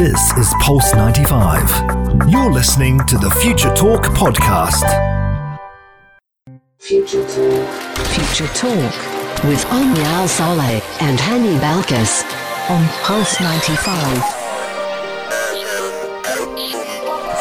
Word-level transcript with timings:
This 0.00 0.32
is 0.38 0.54
Pulse 0.60 0.94
95. 0.94 2.30
You're 2.30 2.50
listening 2.50 3.00
to 3.00 3.18
the 3.18 3.30
Future 3.42 3.68
Talk 3.74 4.04
podcast. 4.04 4.88
Future 6.78 7.22
Talk. 7.28 8.06
Future 8.06 8.50
Talk 8.54 9.44
with 9.44 9.62
Omnia 9.66 10.04
Al 10.04 10.26
Saleh 10.26 10.82
and 11.02 11.18
Hani 11.18 11.60
Balkis 11.60 12.24
on 12.70 12.88
Pulse 13.02 13.42
95. 13.42 14.39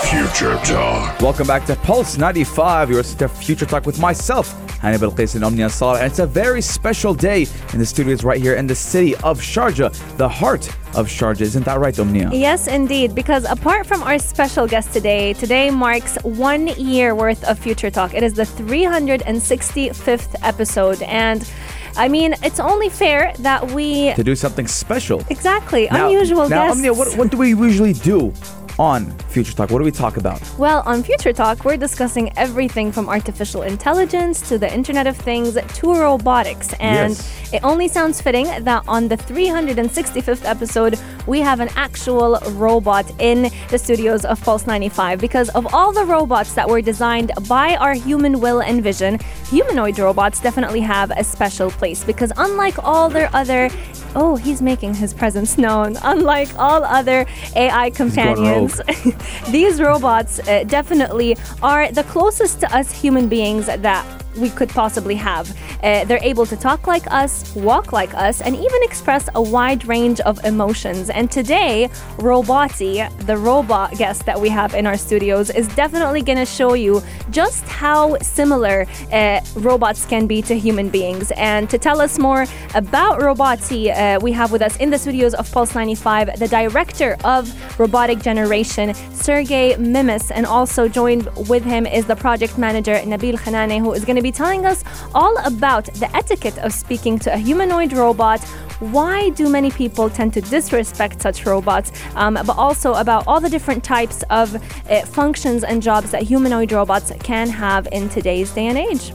Future 0.09 0.57
Talk. 0.63 1.21
Welcome 1.21 1.45
back 1.45 1.67
to 1.67 1.75
Pulse 1.75 2.17
95. 2.17 2.89
You're 2.89 2.97
listening 2.97 3.19
to 3.19 3.29
Future 3.29 3.67
Talk 3.67 3.85
with 3.85 3.99
myself, 3.99 4.51
Hani 4.81 4.97
Balkis 4.97 5.35
and 5.35 5.43
Omnia 5.43 5.69
Saleh. 5.69 5.99
And 5.99 6.07
it's 6.09 6.17
a 6.17 6.25
very 6.25 6.63
special 6.63 7.13
day 7.13 7.45
in 7.73 7.79
the 7.79 7.85
studios 7.85 8.23
right 8.23 8.41
here 8.41 8.55
in 8.55 8.65
the 8.65 8.73
city 8.73 9.13
of 9.17 9.39
Sharjah, 9.39 9.93
the 10.17 10.27
heart 10.27 10.67
of 10.95 11.07
Sharjah. 11.07 11.41
Isn't 11.41 11.63
that 11.65 11.79
right, 11.79 11.97
Omnia? 11.99 12.31
Yes, 12.33 12.65
indeed. 12.67 13.13
Because 13.13 13.45
apart 13.45 13.85
from 13.85 14.01
our 14.01 14.17
special 14.17 14.65
guest 14.65 14.93
today, 14.93 15.33
today 15.33 15.69
marks 15.69 16.17
one 16.23 16.69
year 16.69 17.13
worth 17.13 17.43
of 17.43 17.59
Future 17.59 17.91
Talk. 17.91 18.15
It 18.15 18.23
is 18.23 18.33
the 18.33 18.45
365th 18.45 20.35
episode. 20.41 21.03
And 21.03 21.47
I 21.95 22.07
mean, 22.07 22.33
it's 22.41 22.59
only 22.59 22.89
fair 22.89 23.31
that 23.39 23.71
we. 23.73 24.11
To 24.15 24.23
do 24.23 24.35
something 24.35 24.65
special. 24.65 25.23
Exactly. 25.29 25.87
Now- 25.91 26.07
unusual 26.07 26.49
now, 26.49 26.65
guests. 26.65 26.77
Omnia, 26.77 26.93
what, 26.95 27.15
what 27.15 27.29
do 27.29 27.37
we 27.37 27.49
usually 27.49 27.93
do 27.93 28.33
on 28.79 29.11
Future 29.27 29.53
Talk? 29.53 29.69
What 29.69 29.79
do 29.79 29.83
we 29.83 29.91
talk 29.91 30.15
about? 30.17 30.41
Well, 30.57 30.81
on 30.85 31.03
Future 31.03 31.33
Talk, 31.33 31.65
we're 31.65 31.77
discussing 31.77 32.31
everything 32.37 32.91
from 32.93 33.09
artificial 33.09 33.61
intelligence 33.63 34.47
to 34.47 34.57
the 34.57 34.73
Internet 34.73 35.05
of 35.05 35.17
Things 35.17 35.57
to 35.79 35.93
robotics. 35.93 36.73
And 36.79 37.11
Yes. 37.11 37.29
it 37.51 37.61
only 37.63 37.89
sounds 37.89 38.21
fitting 38.21 38.47
that 38.63 38.83
on 38.87 39.09
the 39.09 39.17
365th 39.17 40.45
episode, 40.45 40.97
we 41.27 41.41
have 41.41 41.59
an 41.59 41.69
actual 41.75 42.39
robot 42.53 43.05
in 43.19 43.51
the 43.69 43.77
studios 43.77 44.23
of 44.23 44.41
Pulse 44.41 44.65
95. 44.65 45.19
Because 45.19 45.49
of 45.49 45.73
all 45.73 45.91
the 45.91 46.05
robots 46.05 46.53
that 46.53 46.67
were 46.69 46.81
designed 46.81 47.31
by 47.49 47.75
our 47.75 47.93
human 47.93 48.39
will 48.39 48.61
and 48.61 48.81
vision, 48.81 49.19
humanoid 49.49 49.99
robots 49.99 50.39
definitely 50.39 50.79
have 50.79 51.11
a 51.11 51.23
special 51.23 51.69
place. 51.69 52.03
Because 52.05 52.31
unlike 52.37 52.81
all 52.83 53.09
their 53.09 53.29
other 53.33 53.69
Oh, 54.15 54.35
he's 54.35 54.61
making 54.61 54.95
his 54.95 55.13
presence 55.13 55.57
known. 55.57 55.97
Unlike 56.03 56.57
all 56.57 56.83
other 56.83 57.25
AI 57.55 57.89
companions, 57.91 58.81
these 59.49 59.81
robots 59.81 60.39
uh, 60.39 60.63
definitely 60.65 61.37
are 61.61 61.91
the 61.91 62.03
closest 62.03 62.59
to 62.61 62.75
us 62.75 62.91
human 62.91 63.27
beings 63.27 63.65
that 63.67 64.05
we 64.39 64.49
could 64.49 64.69
possibly 64.69 65.15
have. 65.15 65.55
Uh, 65.83 66.05
they're 66.05 66.23
able 66.23 66.45
to 66.45 66.57
talk 66.57 66.87
like 66.87 67.05
us, 67.11 67.53
walk 67.55 67.93
like 67.93 68.13
us, 68.13 68.41
and 68.41 68.55
even 68.55 68.83
express 68.83 69.29
a 69.35 69.41
wide 69.41 69.85
range 69.85 70.19
of 70.21 70.43
emotions. 70.45 71.09
And 71.09 71.29
today, 71.31 71.89
Robotee, 72.17 73.07
the 73.25 73.37
robot 73.37 73.97
guest 73.97 74.25
that 74.25 74.39
we 74.39 74.49
have 74.49 74.73
in 74.73 74.85
our 74.87 74.97
studios, 74.97 75.49
is 75.49 75.67
definitely 75.75 76.21
going 76.21 76.37
to 76.37 76.45
show 76.45 76.73
you 76.73 77.01
just 77.31 77.63
how 77.65 78.17
similar 78.19 78.85
uh, 79.11 79.41
robots 79.55 80.05
can 80.05 80.27
be 80.27 80.41
to 80.43 80.57
human 80.57 80.89
beings. 80.89 81.31
And 81.35 81.69
to 81.69 81.77
tell 81.77 82.01
us 82.01 82.17
more 82.17 82.45
about 82.75 83.19
Robotee, 83.19 83.91
uh, 83.91 84.19
we 84.19 84.31
have 84.31 84.51
with 84.51 84.61
us 84.61 84.77
in 84.77 84.89
the 84.89 84.97
studios 84.97 85.33
of 85.33 85.51
Pulse 85.51 85.75
95 85.75 86.39
the 86.39 86.47
director 86.47 87.17
of 87.23 87.47
Robotik 87.77 88.21
Generation, 88.23 88.93
Sergey 89.13 89.75
Memus, 89.75 90.31
and 90.33 90.45
also 90.45 90.87
joined 90.87 91.27
with 91.47 91.63
him 91.63 91.85
is 91.85 92.05
the 92.05 92.15
project 92.15 92.57
manager 92.57 92.95
Nabil 92.95 93.37
Khanane, 93.37 93.79
who 93.79 93.93
is 93.93 94.05
going 94.05 94.15
to 94.15 94.21
be 94.21 94.28
telling 94.31 94.65
us 94.65 94.83
all 95.13 95.37
about 95.45 95.85
the 95.95 96.13
etiquette 96.15 96.57
of 96.59 96.73
speaking 96.73 97.19
to 97.19 97.33
a 97.33 97.37
humanoid 97.37 97.93
robot. 97.93 98.41
Why 98.79 99.29
do 99.29 99.49
many 99.49 99.71
people 99.71 100.09
tend 100.09 100.33
to 100.33 100.41
disrespect 100.41 101.21
such 101.21 101.45
robots? 101.45 101.91
Um, 102.15 102.35
but 102.35 102.57
also 102.57 102.93
about 102.93 103.27
all 103.27 103.39
the 103.39 103.49
different 103.49 103.83
types 103.83 104.23
of 104.29 104.55
uh, 104.55 105.05
functions 105.05 105.63
and 105.63 105.81
jobs 105.81 106.11
that 106.11 106.23
humanoid 106.23 106.71
robots 106.71 107.11
can 107.19 107.49
have 107.49 107.87
in 107.91 108.09
today's 108.09 108.51
day 108.51 108.67
and 108.67 108.77
age. 108.77 109.13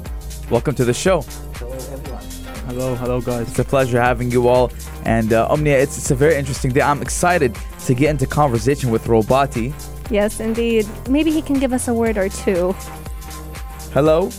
Welcome 0.51 0.75
to 0.75 0.85
the 0.85 0.95
show. 0.95 1.23
Hello, 2.67 2.95
hello, 2.95 3.21
guys. 3.21 3.49
It's 3.49 3.59
a 3.59 3.65
pleasure 3.65 4.01
having 4.01 4.31
you 4.31 4.49
all. 4.49 4.73
And 5.05 5.33
uh, 5.33 5.49
Omnia, 5.49 5.79
it's, 5.79 5.99
it's 5.99 6.11
a 6.11 6.15
very 6.15 6.37
interesting 6.37 6.73
day. 6.73 6.81
I'm 6.81 7.03
excited 7.03 7.57
to 7.85 7.95
get 7.95 8.11
into 8.11 8.27
conversation 8.27 8.91
with 8.91 9.07
Robotee. 9.07 9.75
Yes, 10.11 10.41
indeed. 10.41 10.87
Maybe 11.09 11.31
he 11.31 11.43
can 11.43 11.59
give 11.59 11.73
us 11.73 11.89
a 11.89 11.95
word 11.95 12.19
or 12.19 12.29
two. 12.29 12.75
Hello? 13.93 14.31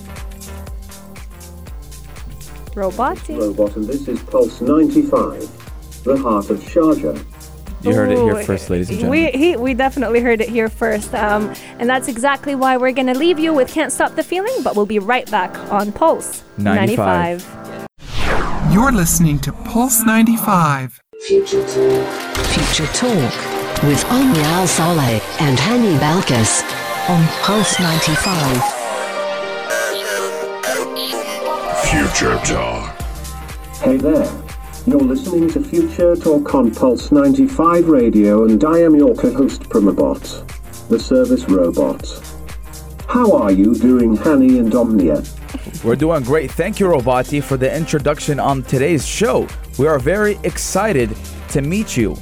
Robotee. 2.76 3.40
Robot, 3.40 3.76
and 3.76 3.86
this 3.86 4.08
is 4.08 4.22
Pulse 4.24 4.62
95, 4.62 6.04
the 6.04 6.18
heart 6.18 6.50
of 6.50 6.60
Sharjah. 6.60 7.24
You 7.82 7.94
heard 7.94 8.12
it 8.12 8.18
here 8.18 8.44
first, 8.44 8.70
ladies 8.70 8.90
and 8.90 9.10
We, 9.10 9.26
gentlemen. 9.26 9.40
he, 9.40 9.56
we 9.58 9.74
definitely 9.76 10.20
heard 10.20 10.42
it 10.42 10.50
here 10.50 10.70
first. 10.70 11.14
Um, 11.14 11.54
and 11.78 11.88
that's 11.88 12.08
exactly 12.08 12.56
why 12.56 12.78
we're 12.78 12.92
going 12.94 13.08
to 13.08 13.18
leave 13.18 13.38
you 13.38 13.54
with 13.54 13.70
Can't 13.72 13.92
Stop 13.92 14.16
the 14.16 14.24
Feeling, 14.24 14.56
but 14.64 14.76
we'll 14.76 14.88
be 14.88 15.00
right 15.00 15.30
back 15.30 15.56
on 15.72 15.92
Pulse 15.92 16.44
95. 16.58 17.46
95. 17.46 18.74
You're 18.74 18.92
listening 18.92 19.38
to 19.40 19.54
Pulse 19.54 20.04
95. 20.04 21.00
Future 21.28 21.62
Talk. 21.62 22.36
Future 22.48 22.92
Talk 22.94 23.84
with 23.84 24.04
Omnia 24.06 24.44
Al 24.44 24.68
Saleh 24.68 25.22
and 25.42 25.58
Hani 25.58 25.98
Balkis 26.00 26.64
on 27.10 27.24
Pulse 27.44 27.80
95. 27.80 28.75
Future 32.06 32.38
Talk. 32.46 33.02
Hey 33.78 33.98
there. 33.98 34.32
You're 34.86 35.00
listening 35.00 35.50
to 35.50 35.60
Future 35.60 36.16
Talk 36.16 36.54
on 36.54 36.70
Pulse 36.70 37.12
95 37.12 37.90
Radio, 37.90 38.46
and 38.46 38.64
I 38.64 38.78
am 38.78 38.96
your 38.96 39.16
co-host 39.16 39.64
Promobot, 39.64 40.88
the 40.88 41.00
service 41.00 41.50
robot. 41.50 42.08
How 43.08 43.36
are 43.36 43.52
you 43.52 43.74
doing, 43.74 44.16
Hani 44.16 44.60
and 44.60 44.74
Omnia? 44.76 45.24
We're 45.84 45.96
doing 45.96 46.22
great. 46.22 46.52
Thank 46.52 46.80
you, 46.80 46.86
Robotee, 46.86 47.42
for 47.42 47.58
the 47.58 47.76
introduction 47.76 48.40
on 48.40 48.62
today's 48.62 49.06
show. 49.06 49.48
We 49.80 49.88
are 49.88 49.98
very 49.98 50.38
excited 50.44 51.10
to 51.50 51.64
meet 51.64 51.98
you. 51.98 52.16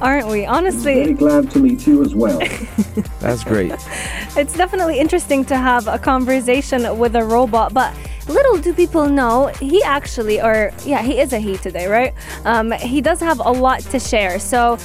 Aren't 0.00 0.26
we? 0.26 0.46
Honestly. 0.46 0.94
Very 0.94 1.06
Honestly, 1.10 1.14
glad 1.14 1.50
to 1.52 1.58
meet 1.60 1.86
you 1.86 2.02
as 2.02 2.16
well. 2.16 2.40
That's 3.20 3.44
great. 3.44 3.70
it's 4.36 4.56
definitely 4.56 4.98
interesting 4.98 5.44
to 5.46 5.56
have 5.56 5.86
a 5.88 5.98
conversation 5.98 6.98
with 6.98 7.16
a 7.16 7.24
robot, 7.24 7.74
but 7.74 7.94
little 8.28 8.56
do 8.58 8.72
people 8.72 9.08
know, 9.08 9.48
he 9.60 9.82
actually, 9.82 10.40
or 10.40 10.72
yeah, 10.84 11.02
he 11.02 11.20
is 11.20 11.32
a 11.32 11.38
he 11.38 11.56
today, 11.56 11.86
right? 11.86 12.14
Um, 12.44 12.72
he 12.72 13.00
does 13.00 13.20
have 13.20 13.40
a 13.40 13.50
lot 13.50 13.80
to 13.80 13.98
share. 13.98 14.38
So, 14.38 14.76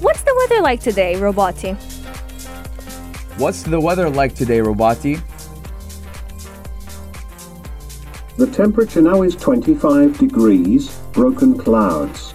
what's 0.00 0.22
the 0.22 0.34
weather 0.38 0.62
like 0.62 0.80
today, 0.80 1.14
Robotee? 1.14 1.74
What's 3.38 3.62
the 3.62 3.80
weather 3.80 4.10
like 4.10 4.34
today, 4.34 4.60
Robotee? 4.60 5.20
the 8.40 8.46
temperature 8.46 9.02
now 9.02 9.20
is 9.20 9.36
25 9.36 10.16
degrees, 10.16 10.88
broken 11.12 11.58
clouds. 11.58 12.32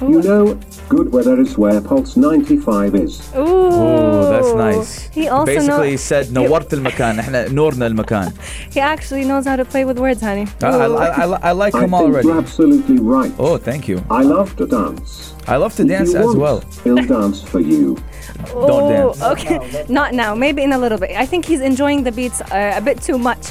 You 0.00 0.22
know, 0.22 0.58
good 0.94 1.10
weather 1.10 1.40
is 1.40 1.56
where 1.56 1.80
Pulse 1.80 2.16
95 2.16 2.94
is. 2.94 3.12
Ooh, 3.34 3.40
Ooh 3.40 4.28
that's 4.32 4.52
nice. 4.66 5.08
He 5.08 5.28
also 5.28 5.46
Basically 5.46 5.96
said, 5.96 6.26
نورت 6.32 6.74
المكان, 6.74 7.18
احنا 7.18 7.48
نورنا 7.48 7.86
المكان. 7.86 8.32
He 8.70 8.80
actually 8.80 9.24
knows 9.24 9.46
how 9.46 9.56
to 9.56 9.64
play 9.64 9.84
with 9.84 9.98
words, 9.98 10.20
honey. 10.20 10.46
I, 10.62 10.66
I, 10.66 11.24
I, 11.24 11.38
I 11.50 11.52
like 11.52 11.74
him 11.74 11.94
already. 11.94 12.28
You're 12.28 12.38
absolutely 12.38 12.98
right. 12.98 13.32
Oh, 13.38 13.56
thank 13.56 13.88
you. 13.88 14.04
I 14.10 14.22
love 14.22 14.54
to 14.56 14.66
dance. 14.66 15.34
I 15.48 15.56
love 15.56 15.74
to 15.76 15.82
if 15.82 15.88
dance 15.88 16.14
as 16.14 16.26
want, 16.26 16.38
well. 16.44 16.58
He'll 16.84 17.06
dance 17.16 17.42
for 17.42 17.60
you. 17.60 17.96
Don't 18.68 18.88
dance. 18.92 19.22
Okay, 19.32 19.86
not 19.88 20.12
now. 20.22 20.34
Maybe 20.34 20.60
in 20.62 20.72
a 20.72 20.78
little 20.84 20.98
bit. 20.98 21.10
I 21.24 21.26
think 21.26 21.42
he's 21.50 21.62
enjoying 21.70 22.00
the 22.04 22.12
beats 22.12 22.40
uh, 22.40 22.80
a 22.80 22.82
bit 22.88 23.00
too 23.08 23.18
much. 23.18 23.44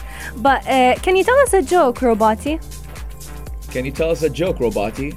But 0.47 0.59
uh, 0.68 0.96
can 1.06 1.16
you 1.18 1.23
tell 1.23 1.40
us 1.46 1.53
a 1.53 1.63
joke, 1.75 1.97
Robotee? 2.08 2.58
Can 3.73 3.84
you 3.85 3.94
tell 4.00 4.12
us 4.16 4.22
a 4.22 4.29
joke, 4.29 4.58
Robotee? 4.66 5.12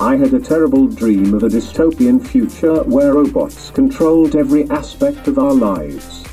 I 0.00 0.16
had 0.16 0.32
a 0.32 0.40
terrible 0.40 0.86
dream 0.86 1.34
of 1.34 1.42
a 1.42 1.48
dystopian 1.48 2.26
future 2.26 2.82
where 2.84 3.12
robots 3.12 3.70
controlled 3.70 4.34
every 4.34 4.68
aspect 4.70 5.28
of 5.28 5.38
our 5.38 5.52
lives. 5.52 6.24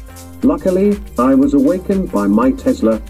Luckily, 0.42 0.98
I 1.19 1.36
was 1.36 1.54
awakened 1.54 2.10
by 2.10 2.28
my 2.28 2.52
Tesla. 2.52 3.02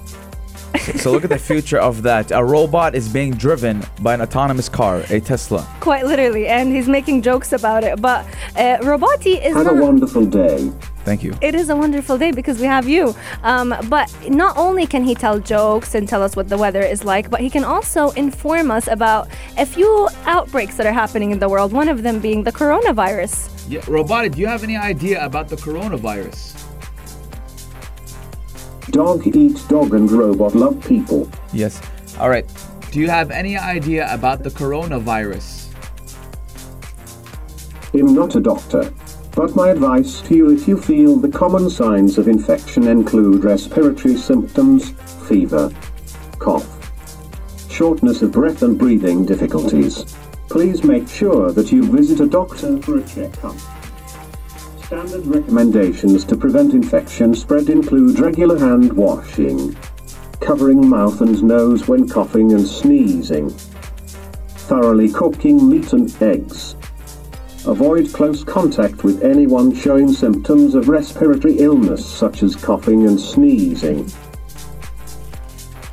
So 0.95 1.11
look 1.11 1.23
at 1.23 1.29
the 1.29 1.37
future 1.37 1.77
of 1.77 2.01
that. 2.03 2.31
A 2.31 2.43
robot 2.43 2.95
is 2.95 3.07
being 3.07 3.33
driven 3.35 3.85
by 4.01 4.15
an 4.15 4.21
autonomous 4.21 4.67
car, 4.67 5.03
a 5.11 5.19
Tesla. 5.19 5.67
Quite 5.79 6.05
literally, 6.05 6.47
and 6.47 6.71
he's 6.71 6.87
making 6.87 7.21
jokes 7.21 7.53
about 7.53 7.83
it. 7.83 8.01
But 8.01 8.25
uh, 8.55 8.79
Robotee 8.81 9.37
is 9.45 9.55
Had 9.55 9.67
a 9.67 9.75
wonderful 9.75 10.25
day. 10.25 10.71
Thank 11.07 11.23
you. 11.23 11.33
It 11.41 11.55
is 11.55 11.69
a 11.69 11.75
wonderful 11.75 12.17
day 12.17 12.31
because 12.31 12.59
we 12.59 12.65
have 12.65 12.85
you. 12.85 13.15
Um, 13.41 13.73
but 13.87 14.13
not 14.27 14.57
only 14.57 14.85
can 14.85 15.03
he 15.05 15.15
tell 15.15 15.39
jokes 15.39 15.95
and 15.95 16.03
tell 16.05 16.21
us 16.21 16.35
what 16.35 16.49
the 16.49 16.57
weather 16.57 16.81
is 16.81 17.05
like, 17.05 17.29
but 17.29 17.39
he 17.39 17.49
can 17.49 17.63
also 17.63 18.09
inform 18.11 18.71
us 18.71 18.87
about 18.87 19.29
a 19.57 19.65
few 19.65 20.09
outbreaks 20.25 20.75
that 20.75 20.85
are 20.85 20.91
happening 20.91 21.31
in 21.31 21.39
the 21.39 21.47
world. 21.47 21.71
One 21.71 21.87
of 21.87 22.03
them 22.03 22.19
being 22.19 22.43
the 22.43 22.51
coronavirus. 22.51 23.33
Yeah, 23.69 23.79
Robotee, 23.87 24.33
do 24.33 24.41
you 24.41 24.47
have 24.47 24.63
any 24.63 24.75
idea 24.75 25.23
about 25.23 25.47
the 25.47 25.55
coronavirus? 25.55 26.39
Dog 28.91 29.27
eat 29.27 29.57
dog 29.69 29.93
and 29.93 30.11
robot 30.11 30.55
love 30.55 30.77
people. 30.85 31.29
Yes. 31.53 31.81
All 32.19 32.29
right. 32.29 32.47
Do 32.91 32.97
do 32.97 33.03
you 33.03 33.09
have 33.09 33.29
any 33.29 33.55
idea 33.55 34.11
about 34.11 34.41
the 34.41 34.49
coronavirus? 34.49 35.69
I'm 37.93 38.15
not 38.15 38.35
a 38.35 38.39
doctor, 38.39 38.91
but 39.37 39.55
my 39.55 39.69
advice 39.69 40.19
to 40.21 40.35
you 40.35 40.49
if 40.49 40.67
you 40.67 40.75
feel 40.75 41.15
the 41.15 41.29
common 41.29 41.69
signs 41.69 42.17
of 42.17 42.27
infection 42.27 42.87
include 42.87 43.43
respiratory 43.43 44.17
symptoms, 44.17 44.89
fever, 45.29 45.71
cough, 46.39 46.67
shortness 47.69 48.23
of 48.23 48.31
breath 48.31 48.63
and 48.63 48.79
breathing 48.79 49.23
difficulties. 49.23 50.17
Please 50.49 50.83
make 50.83 51.07
sure 51.07 51.51
that 51.51 51.71
you 51.71 51.83
visit 51.83 52.19
a 52.19 52.25
doctor 52.25 52.81
for 52.81 52.97
a 52.97 53.03
checkup. 53.03 53.55
Standard 54.85 55.27
recommendations 55.27 56.25
to 56.25 56.35
prevent 56.35 56.73
infection 56.73 57.35
spread 57.35 57.69
include 57.69 58.17
regular 58.17 58.57
hand 58.57 58.91
washing, 58.91 59.77
covering 60.41 60.89
mouth 60.89 61.21
and 61.21 61.43
nose 61.43 61.87
when 61.87 62.09
coughing 62.09 62.53
and 62.53 62.67
sneezing, 62.67 63.51
thoroughly 63.51 65.11
cooking 65.11 65.69
meat 65.69 65.93
and 65.93 66.23
eggs, 66.23 66.76
Avoid 67.67 68.13
close 68.13 68.45
contact 68.45 69.03
with 69.03 69.23
anyone 69.23 69.75
showing 69.75 70.13
symptoms 70.13 70.73
of 70.73 70.87
respiratory 70.87 71.57
illness 71.57 72.05
such 72.05 72.41
as 72.41 72.55
coughing 72.55 73.05
and 73.05 73.19
sneezing. 73.19 74.05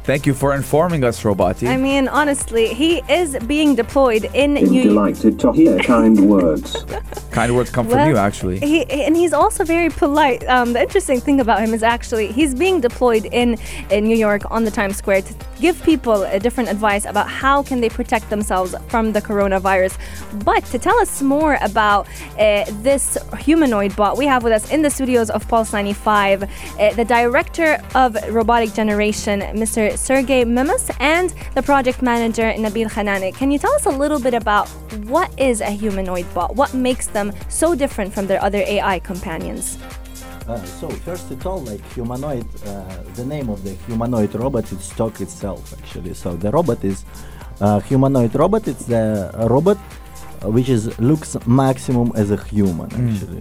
Thank 0.04 0.24
you 0.24 0.34
for 0.34 0.54
informing 0.54 1.02
us, 1.02 1.24
Robotee. 1.24 1.66
I 1.66 1.76
mean, 1.76 2.06
honestly, 2.06 2.72
he 2.74 3.02
is 3.08 3.36
being 3.46 3.74
deployed 3.74 4.30
in 4.34 4.56
I'm 4.56 4.66
New 4.66 4.84
delighted 4.84 5.40
to 5.40 5.50
hear 5.50 5.78
kind 5.80 6.28
words. 6.30 6.84
kind 7.34 7.54
words 7.54 7.70
come 7.70 7.88
from 7.88 8.08
you, 8.08 8.16
actually. 8.16 8.60
He, 8.60 8.84
and 9.06 9.16
he's 9.16 9.32
also 9.32 9.64
very 9.64 9.90
polite. 9.90 10.46
Um, 10.48 10.72
the 10.72 10.80
interesting 10.80 11.20
thing 11.20 11.40
about 11.40 11.60
him 11.60 11.74
is 11.74 11.82
actually 11.82 12.28
he's 12.32 12.54
being 12.54 12.80
deployed 12.80 13.26
in, 13.26 13.58
in 13.90 14.04
New 14.04 14.16
York 14.16 14.42
on 14.50 14.64
the 14.64 14.70
Times 14.70 14.96
Square 14.96 15.22
to 15.22 15.34
give 15.60 15.82
people 15.82 16.22
a 16.22 16.38
different 16.38 16.68
advice 16.70 17.04
about 17.04 17.28
how 17.28 17.62
can 17.62 17.80
they 17.80 17.88
protect 17.88 18.30
themselves 18.30 18.74
from 18.88 19.12
the 19.12 19.20
coronavirus. 19.20 19.98
But 20.44 20.64
to 20.66 20.78
tell 20.78 20.98
us 20.98 21.22
more 21.22 21.58
about 21.60 22.06
uh, 22.38 22.64
this 22.82 23.18
humanoid 23.38 23.96
bot, 23.96 24.16
we 24.16 24.26
have 24.26 24.44
with 24.44 24.52
us 24.52 24.70
in 24.70 24.82
the 24.82 24.90
studios 24.90 25.30
of 25.30 25.46
Pulse 25.48 25.72
95 25.72 26.42
uh, 26.44 26.92
the 26.94 27.04
director 27.04 27.74
of 27.94 28.14
Robotik 28.36 28.74
Generation, 28.74 29.40
Mr. 29.40 29.96
Sergey 29.96 30.44
Memus, 30.44 30.90
and 31.00 31.34
the 31.54 31.62
project 31.62 32.02
manager, 32.02 32.52
Nabil 32.52 32.88
Khanane. 32.90 33.34
Can 33.34 33.50
you 33.50 33.58
tell 33.58 33.72
us 33.72 33.86
a 33.86 33.90
little 33.90 34.20
bit 34.20 34.34
about 34.34 34.68
what 35.08 35.28
is 35.38 35.60
a 35.60 35.70
humanoid 35.70 36.26
bot? 36.34 36.54
What 36.54 36.74
makes 36.74 37.06
them 37.06 37.23
so 37.48 37.74
different 37.74 38.12
from 38.12 38.26
their 38.26 38.42
other 38.42 38.62
AI 38.66 38.98
companions? 38.98 39.78
Uh, 40.46 40.62
so 40.64 40.88
first 40.90 41.30
of 41.30 41.46
all, 41.46 41.60
like 41.62 41.84
humanoid, 41.92 42.44
uh, 42.66 43.02
the 43.14 43.24
name 43.24 43.48
of 43.48 43.64
the 43.64 43.72
humanoid 43.86 44.34
robot 44.34 44.70
is 44.72 44.80
stock 44.80 45.20
itself 45.20 45.72
actually. 45.78 46.12
So 46.12 46.36
the 46.36 46.50
robot 46.50 46.84
is 46.84 47.04
uh, 47.60 47.80
humanoid 47.80 48.34
robot. 48.34 48.68
It's 48.68 48.84
the 48.84 49.30
robot 49.50 49.78
which 50.50 50.68
is 50.68 50.98
looks 51.00 51.36
maximum 51.46 52.12
as 52.14 52.30
a 52.30 52.36
human 52.44 52.86
actually. 52.92 53.40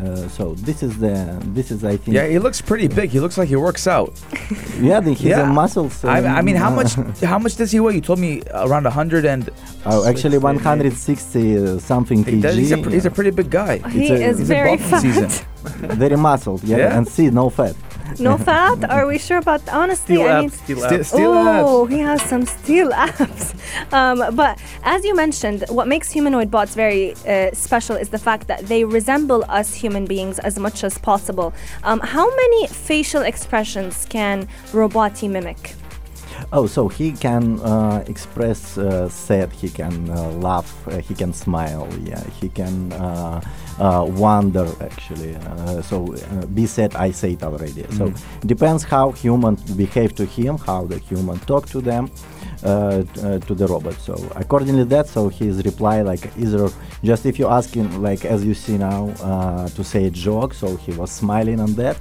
Uh, 0.00 0.28
so 0.28 0.54
this 0.54 0.82
is 0.82 0.98
the 0.98 1.14
this 1.54 1.70
is 1.70 1.84
I 1.84 1.96
think 1.96 2.14
Yeah, 2.16 2.26
he 2.26 2.38
looks 2.38 2.60
pretty 2.60 2.88
big. 2.88 3.10
He 3.10 3.20
looks 3.20 3.36
like 3.38 3.48
he 3.48 3.56
works 3.56 3.86
out. 3.86 4.12
yeah 4.80 5.00
the, 5.00 5.12
his 5.12 5.22
Yeah. 5.22 5.42
uh, 5.42 5.52
muscles. 5.52 6.04
I, 6.04 6.18
I 6.38 6.42
mean, 6.42 6.56
how 6.56 6.70
much? 6.80 6.94
How 7.22 7.38
much 7.38 7.56
does 7.56 7.70
he 7.72 7.80
weigh? 7.80 7.94
You 7.94 8.00
told 8.00 8.18
me 8.18 8.42
around 8.52 8.84
100 8.84 9.24
and. 9.24 9.50
Oh, 9.86 10.06
actually 10.08 10.38
160 10.38 11.56
uh, 11.58 11.78
something 11.78 12.24
kg. 12.24 12.54
he's, 12.54 12.72
a, 12.72 12.78
pr- 12.78 12.90
he's 12.90 13.04
a 13.06 13.10
pretty 13.10 13.30
big 13.30 13.50
guy. 13.50 13.78
He 13.90 14.08
a- 14.08 14.14
is 14.30 14.38
he's 14.38 14.50
a 14.50 14.54
very 14.54 14.76
buff 14.76 15.02
fat. 15.02 15.46
very 16.04 16.16
muscled. 16.16 16.62
Yeah, 16.64 16.76
Yeah? 16.78 16.96
and 16.98 17.06
see 17.06 17.28
no 17.30 17.50
fat. 17.50 17.74
No 18.18 18.38
fat? 18.38 18.90
Are 18.90 19.06
we 19.06 19.18
sure 19.18 19.38
about 19.38 19.66
honestly? 19.68 20.16
Steel 20.16 20.28
I 20.28 20.40
mean, 20.40 20.44
abs, 20.46 20.60
steel 20.60 20.78
Sti- 20.78 20.94
abs. 20.94 21.08
Steel 21.08 21.32
oh, 21.32 21.84
abs. 21.84 21.94
he 21.94 22.00
has 22.00 22.22
some 22.22 22.46
steel 22.46 22.92
abs. 22.94 23.54
Um, 23.92 24.34
but 24.34 24.60
as 24.82 25.04
you 25.04 25.14
mentioned, 25.14 25.64
what 25.68 25.88
makes 25.88 26.10
humanoid 26.10 26.50
bots 26.50 26.74
very 26.74 27.14
uh, 27.26 27.52
special 27.52 27.96
is 27.96 28.08
the 28.10 28.18
fact 28.18 28.46
that 28.48 28.66
they 28.66 28.84
resemble 28.84 29.44
us 29.48 29.74
human 29.74 30.04
beings 30.04 30.38
as 30.40 30.58
much 30.58 30.84
as 30.84 30.98
possible. 30.98 31.52
Um, 31.82 32.00
how 32.00 32.28
many 32.28 32.66
facial 32.68 33.22
expressions 33.22 34.06
can 34.06 34.48
Robotee 34.72 35.28
mimic? 35.28 35.74
Oh, 36.52 36.66
so 36.66 36.88
he 36.88 37.12
can 37.12 37.60
uh, 37.60 38.04
express 38.06 38.76
uh, 38.76 39.08
sad, 39.08 39.52
he 39.52 39.68
can 39.68 40.10
uh, 40.10 40.30
laugh, 40.32 40.86
uh, 40.88 40.98
he 40.98 41.14
can 41.14 41.32
smile, 41.32 41.88
yeah, 42.02 42.22
he 42.40 42.48
can 42.48 42.92
uh, 43.78 44.04
wonder 44.08 44.66
actually. 44.80 45.34
Uh, 45.36 45.82
so 45.82 46.14
uh, 46.14 46.46
be 46.46 46.66
said, 46.66 46.94
I 46.94 47.10
say 47.10 47.32
it 47.32 47.42
already. 47.42 47.84
So 47.90 48.12
depends 48.46 48.84
how 48.84 49.12
human 49.12 49.56
behave 49.76 50.14
to 50.16 50.24
him, 50.24 50.58
how 50.58 50.84
the 50.84 50.98
human 50.98 51.38
talk 51.40 51.66
to 51.70 51.80
them, 51.80 52.10
uh, 52.62 52.66
uh, 53.22 53.38
to 53.40 53.54
the 53.54 53.66
robot. 53.66 53.94
So 53.94 54.14
accordingly 54.36 54.84
that, 54.84 55.06
so 55.08 55.28
his 55.28 55.64
reply 55.64 56.02
like 56.02 56.30
either 56.38 56.68
just 57.02 57.26
if 57.26 57.38
you 57.38 57.48
ask 57.48 57.74
him 57.74 58.02
like 58.02 58.24
as 58.24 58.44
you 58.44 58.54
see 58.54 58.78
now 58.78 59.08
uh, 59.22 59.68
to 59.70 59.84
say 59.84 60.06
a 60.06 60.10
joke, 60.10 60.54
so 60.54 60.76
he 60.76 60.92
was 60.92 61.10
smiling 61.10 61.60
on 61.60 61.74
that. 61.74 61.96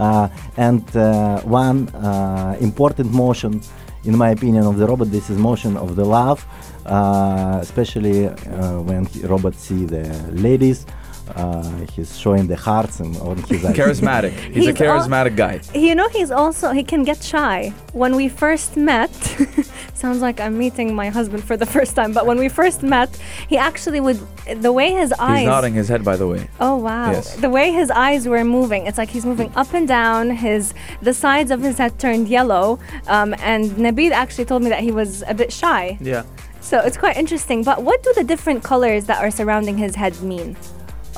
Uh, 0.00 0.28
and 0.56 0.84
uh, 0.96 1.40
one 1.42 1.88
uh, 1.90 2.56
important 2.60 3.12
motion 3.12 3.60
in 4.04 4.16
my 4.16 4.30
opinion 4.30 4.64
of 4.66 4.78
the 4.78 4.86
robot 4.86 5.10
this 5.10 5.28
is 5.28 5.36
motion 5.36 5.76
of 5.76 5.94
the 5.94 6.04
love 6.04 6.46
uh, 6.86 7.58
especially 7.60 8.26
uh, 8.26 8.80
when 8.80 9.04
he, 9.04 9.20
robot 9.26 9.54
see 9.54 9.84
the 9.84 10.02
ladies 10.32 10.86
uh, 11.36 11.86
he's 11.92 12.18
showing 12.18 12.46
the 12.46 12.56
hearts 12.56 13.00
and 13.00 13.16
on 13.18 13.36
his 13.44 13.64
eyes 13.66 13.76
Charismatic. 13.76 14.32
He's, 14.32 14.66
a 14.66 14.72
He's 14.72 14.80
al- 14.80 15.00
charismatic 15.00 15.36
guy. 15.36 15.60
You 15.74 15.94
know, 15.94 16.08
he's 16.10 16.30
also, 16.30 16.70
he 16.70 16.82
can 16.84 17.04
get 17.04 17.22
shy. 17.22 17.72
When 17.92 18.16
we 18.16 18.28
first 18.28 18.76
met, 18.76 19.12
sounds 19.94 20.20
like 20.20 20.40
I'm 20.40 20.56
meeting 20.58 20.94
my 20.94 21.08
husband 21.08 21.44
for 21.44 21.56
the 21.56 21.66
first 21.66 21.94
time, 21.96 22.12
but 22.12 22.26
when 22.26 22.38
we 22.38 22.48
first 22.48 22.82
met, 22.82 23.10
he 23.48 23.56
actually 23.56 24.00
would, 24.00 24.18
the 24.56 24.72
way 24.72 24.92
his 24.92 25.12
eyes. 25.18 25.40
He's 25.40 25.46
nodding 25.46 25.74
his 25.74 25.88
head, 25.88 26.04
by 26.04 26.16
the 26.16 26.26
way. 26.26 26.48
Oh 26.60 26.76
wow! 26.76 27.12
Yes. 27.12 27.36
The 27.36 27.50
way 27.50 27.72
his 27.72 27.90
eyes 27.90 28.26
were 28.26 28.44
moving, 28.44 28.86
it's 28.86 28.98
like 28.98 29.10
he's 29.10 29.26
moving 29.26 29.52
up 29.56 29.72
and 29.74 29.86
down. 29.86 30.30
His 30.30 30.74
the 31.02 31.14
sides 31.14 31.50
of 31.50 31.60
his 31.62 31.78
head 31.78 31.98
turned 31.98 32.28
yellow, 32.28 32.78
um, 33.06 33.34
and 33.40 33.70
Nabil 33.72 34.10
actually 34.12 34.44
told 34.46 34.62
me 34.62 34.68
that 34.70 34.82
he 34.82 34.92
was 34.92 35.22
a 35.26 35.34
bit 35.34 35.52
shy. 35.52 35.98
Yeah. 36.00 36.24
So 36.60 36.78
it's 36.80 36.96
quite 36.96 37.16
interesting. 37.16 37.64
But 37.64 37.82
what 37.82 38.02
do 38.02 38.12
the 38.14 38.24
different 38.24 38.62
colors 38.62 39.06
that 39.06 39.22
are 39.24 39.30
surrounding 39.30 39.78
his 39.78 39.94
head 39.96 40.20
mean? 40.22 40.56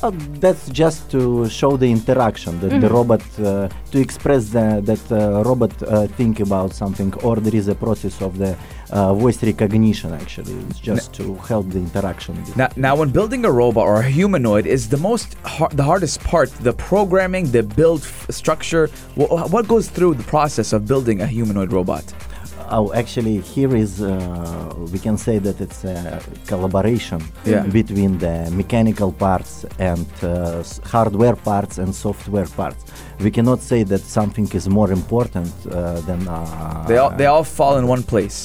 Oh, 0.05 0.11
that's 0.45 0.69
just 0.69 1.11
to 1.13 1.49
show 1.49 1.77
the 1.77 1.89
interaction 1.99 2.53
that 2.61 2.73
the 2.81 2.89
robot 2.99 3.23
uh, 3.39 3.69
to 3.93 3.99
express 4.07 4.43
the, 4.57 4.81
that 4.91 5.03
uh, 5.13 5.45
robot 5.51 5.73
uh, 5.83 6.09
think 6.19 6.41
about 6.41 6.73
something 6.83 7.11
or 7.23 7.37
there 7.37 7.55
is 7.55 7.69
a 7.69 7.75
process 7.87 8.21
of 8.21 8.37
the 8.43 8.57
uh, 8.91 9.15
voice 9.15 9.41
recognition 9.43 10.13
actually 10.13 10.55
it's 10.71 10.81
just 10.81 11.13
to 11.19 11.25
help 11.51 11.67
the 11.71 11.79
interaction 11.79 12.35
Now, 12.56 12.69
now, 12.77 12.94
when 12.97 13.11
building 13.11 13.44
a 13.44 13.53
robot 13.63 13.85
or 13.91 13.97
a 14.01 14.09
humanoid 14.21 14.67
is 14.67 14.89
the 14.89 15.01
most 15.11 15.29
har- 15.44 15.73
the 15.81 15.85
hardest 15.91 16.19
part. 16.32 16.49
The 16.69 16.73
programming, 16.91 17.44
the 17.56 17.63
build 17.63 18.01
f- 18.03 18.27
structure. 18.31 18.85
Wh- 19.19 19.31
what 19.55 19.65
goes 19.69 19.87
through 19.89 20.15
the 20.15 20.25
process 20.25 20.73
of 20.73 20.81
building 20.93 21.21
a 21.23 21.27
humanoid 21.27 21.71
robot? 21.73 22.05
Oh, 22.74 22.91
actually, 22.94 23.41
here 23.55 23.76
is 23.76 24.00
uh, 24.00 24.74
we 24.93 24.98
can 24.98 25.19
say 25.19 25.38
that 25.38 25.60
it's 25.60 25.84
a 25.84 26.20
collaboration 26.46 27.20
Yeah. 27.44 27.67
between 27.67 28.17
the 28.19 28.50
mechanical 28.50 29.12
parts 29.12 29.67
and 29.79 30.06
uh, 30.22 30.62
hardware 30.93 31.36
parts 31.36 31.76
and 31.79 31.94
software 31.94 32.46
parts. 32.56 32.82
We 33.20 33.31
cannot 33.31 33.60
say 33.60 33.82
that 33.84 34.00
something 34.00 34.48
is 34.55 34.69
more 34.70 34.91
important 34.91 35.52
uh, 35.67 36.00
than. 36.08 36.20
Uh, 36.26 36.86
They 36.88 36.96
all 37.02 37.10
they 37.19 37.26
all 37.26 37.44
fall 37.44 37.74
in 37.81 37.86
one 37.86 38.02
place. 38.02 38.38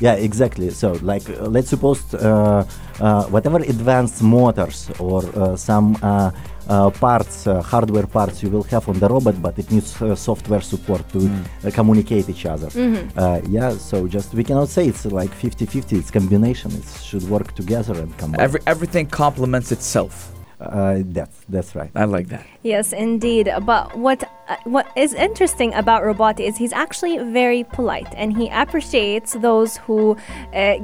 yeah, 0.00 0.14
exactly. 0.28 0.70
So, 0.70 0.88
like, 1.12 1.26
uh, 1.30 1.46
let's 1.56 1.68
suppose 1.74 2.00
uh, 2.14 2.64
whatever 2.98 3.58
advanced 3.58 4.22
motors 4.22 4.90
or 4.98 5.24
uh, 5.36 5.56
some 5.56 5.96
uh, 6.02 6.30
uh, 6.68 6.90
parts, 6.90 7.46
uh, 7.46 7.62
hardware 7.62 8.06
parts 8.06 8.42
you 8.42 8.50
will 8.50 8.62
have 8.64 8.88
on 8.88 8.98
the 8.98 9.08
robot, 9.08 9.40
but 9.40 9.58
it 9.58 9.70
needs 9.70 10.00
uh, 10.02 10.14
software 10.14 10.60
support 10.60 11.08
to 11.10 11.18
uh, 11.64 11.70
communicate 11.70 12.28
each 12.28 12.46
other. 12.46 12.68
Uh, 13.16 13.40
yeah, 13.48 13.70
so 13.70 14.06
just 14.08 14.34
we 14.34 14.42
cannot 14.44 14.68
say 14.68 14.86
it's 14.86 15.04
like 15.06 15.30
50-50. 15.30 15.92
It's 15.98 16.10
combination. 16.10 16.72
It 16.72 16.84
should 17.02 17.22
work 17.24 17.54
together 17.54 17.94
and 17.94 18.16
combine. 18.18 18.40
Every 18.40 18.60
everything 18.66 19.06
complements 19.06 19.70
itself. 19.72 20.32
uh, 20.60 21.02
that's 21.04 21.36
that's 21.48 21.74
right. 21.74 21.90
I 21.94 22.04
like 22.04 22.28
that. 22.28 22.44
Yes, 22.62 22.92
indeed. 22.92 23.50
But 23.62 23.96
what 23.96 24.24
uh, 24.48 24.56
what 24.64 24.86
is 24.96 25.12
interesting 25.14 25.74
about 25.74 26.02
Robot 26.04 26.40
is 26.40 26.56
he's 26.56 26.72
actually 26.72 27.18
very 27.18 27.64
polite, 27.64 28.12
and 28.16 28.36
he 28.36 28.48
appreciates 28.48 29.34
those 29.34 29.76
who. 29.76 30.16
Uh, 30.54 30.78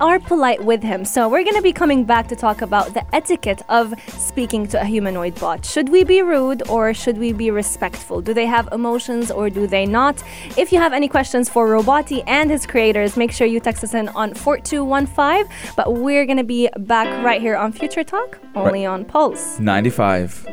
are 0.00 0.18
polite 0.18 0.64
with 0.64 0.82
him. 0.82 1.04
So, 1.04 1.28
we're 1.28 1.44
going 1.44 1.56
to 1.56 1.62
be 1.62 1.72
coming 1.72 2.04
back 2.04 2.28
to 2.28 2.36
talk 2.36 2.62
about 2.62 2.94
the 2.94 3.04
etiquette 3.14 3.62
of 3.68 3.94
speaking 4.08 4.66
to 4.68 4.80
a 4.80 4.84
humanoid 4.84 5.38
bot. 5.40 5.64
Should 5.64 5.88
we 5.88 6.04
be 6.04 6.22
rude 6.22 6.68
or 6.68 6.94
should 6.94 7.18
we 7.18 7.32
be 7.32 7.50
respectful? 7.50 8.20
Do 8.20 8.34
they 8.34 8.46
have 8.46 8.68
emotions 8.72 9.30
or 9.30 9.50
do 9.50 9.66
they 9.66 9.86
not? 9.86 10.22
If 10.56 10.72
you 10.72 10.78
have 10.78 10.92
any 10.92 11.08
questions 11.08 11.48
for 11.48 11.68
Robotee 11.68 12.22
and 12.26 12.50
his 12.50 12.66
creators, 12.66 13.16
make 13.16 13.32
sure 13.32 13.46
you 13.46 13.60
text 13.60 13.84
us 13.84 13.94
in 13.94 14.08
on 14.10 14.34
4215. 14.34 15.46
But 15.76 15.94
we're 15.94 16.26
going 16.26 16.38
to 16.38 16.44
be 16.44 16.68
back 16.78 17.24
right 17.24 17.40
here 17.40 17.56
on 17.56 17.72
Future 17.72 18.04
Talk, 18.04 18.38
only 18.54 18.86
on 18.86 19.04
Pulse. 19.04 19.58
95. 19.58 20.46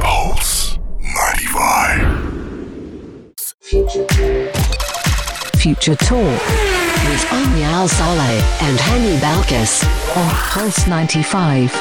Pulse 0.00 0.78
95. 1.00 3.34
Future. 3.60 4.06
Future 5.56 5.96
Talk 5.96 6.83
with 7.04 7.24
Al 7.30 7.86
Saleh 7.86 8.42
and 8.62 8.78
Hani 8.78 9.18
Balkis 9.18 9.84
on 10.16 10.30
Pulse 10.50 10.86
95. 10.86 11.72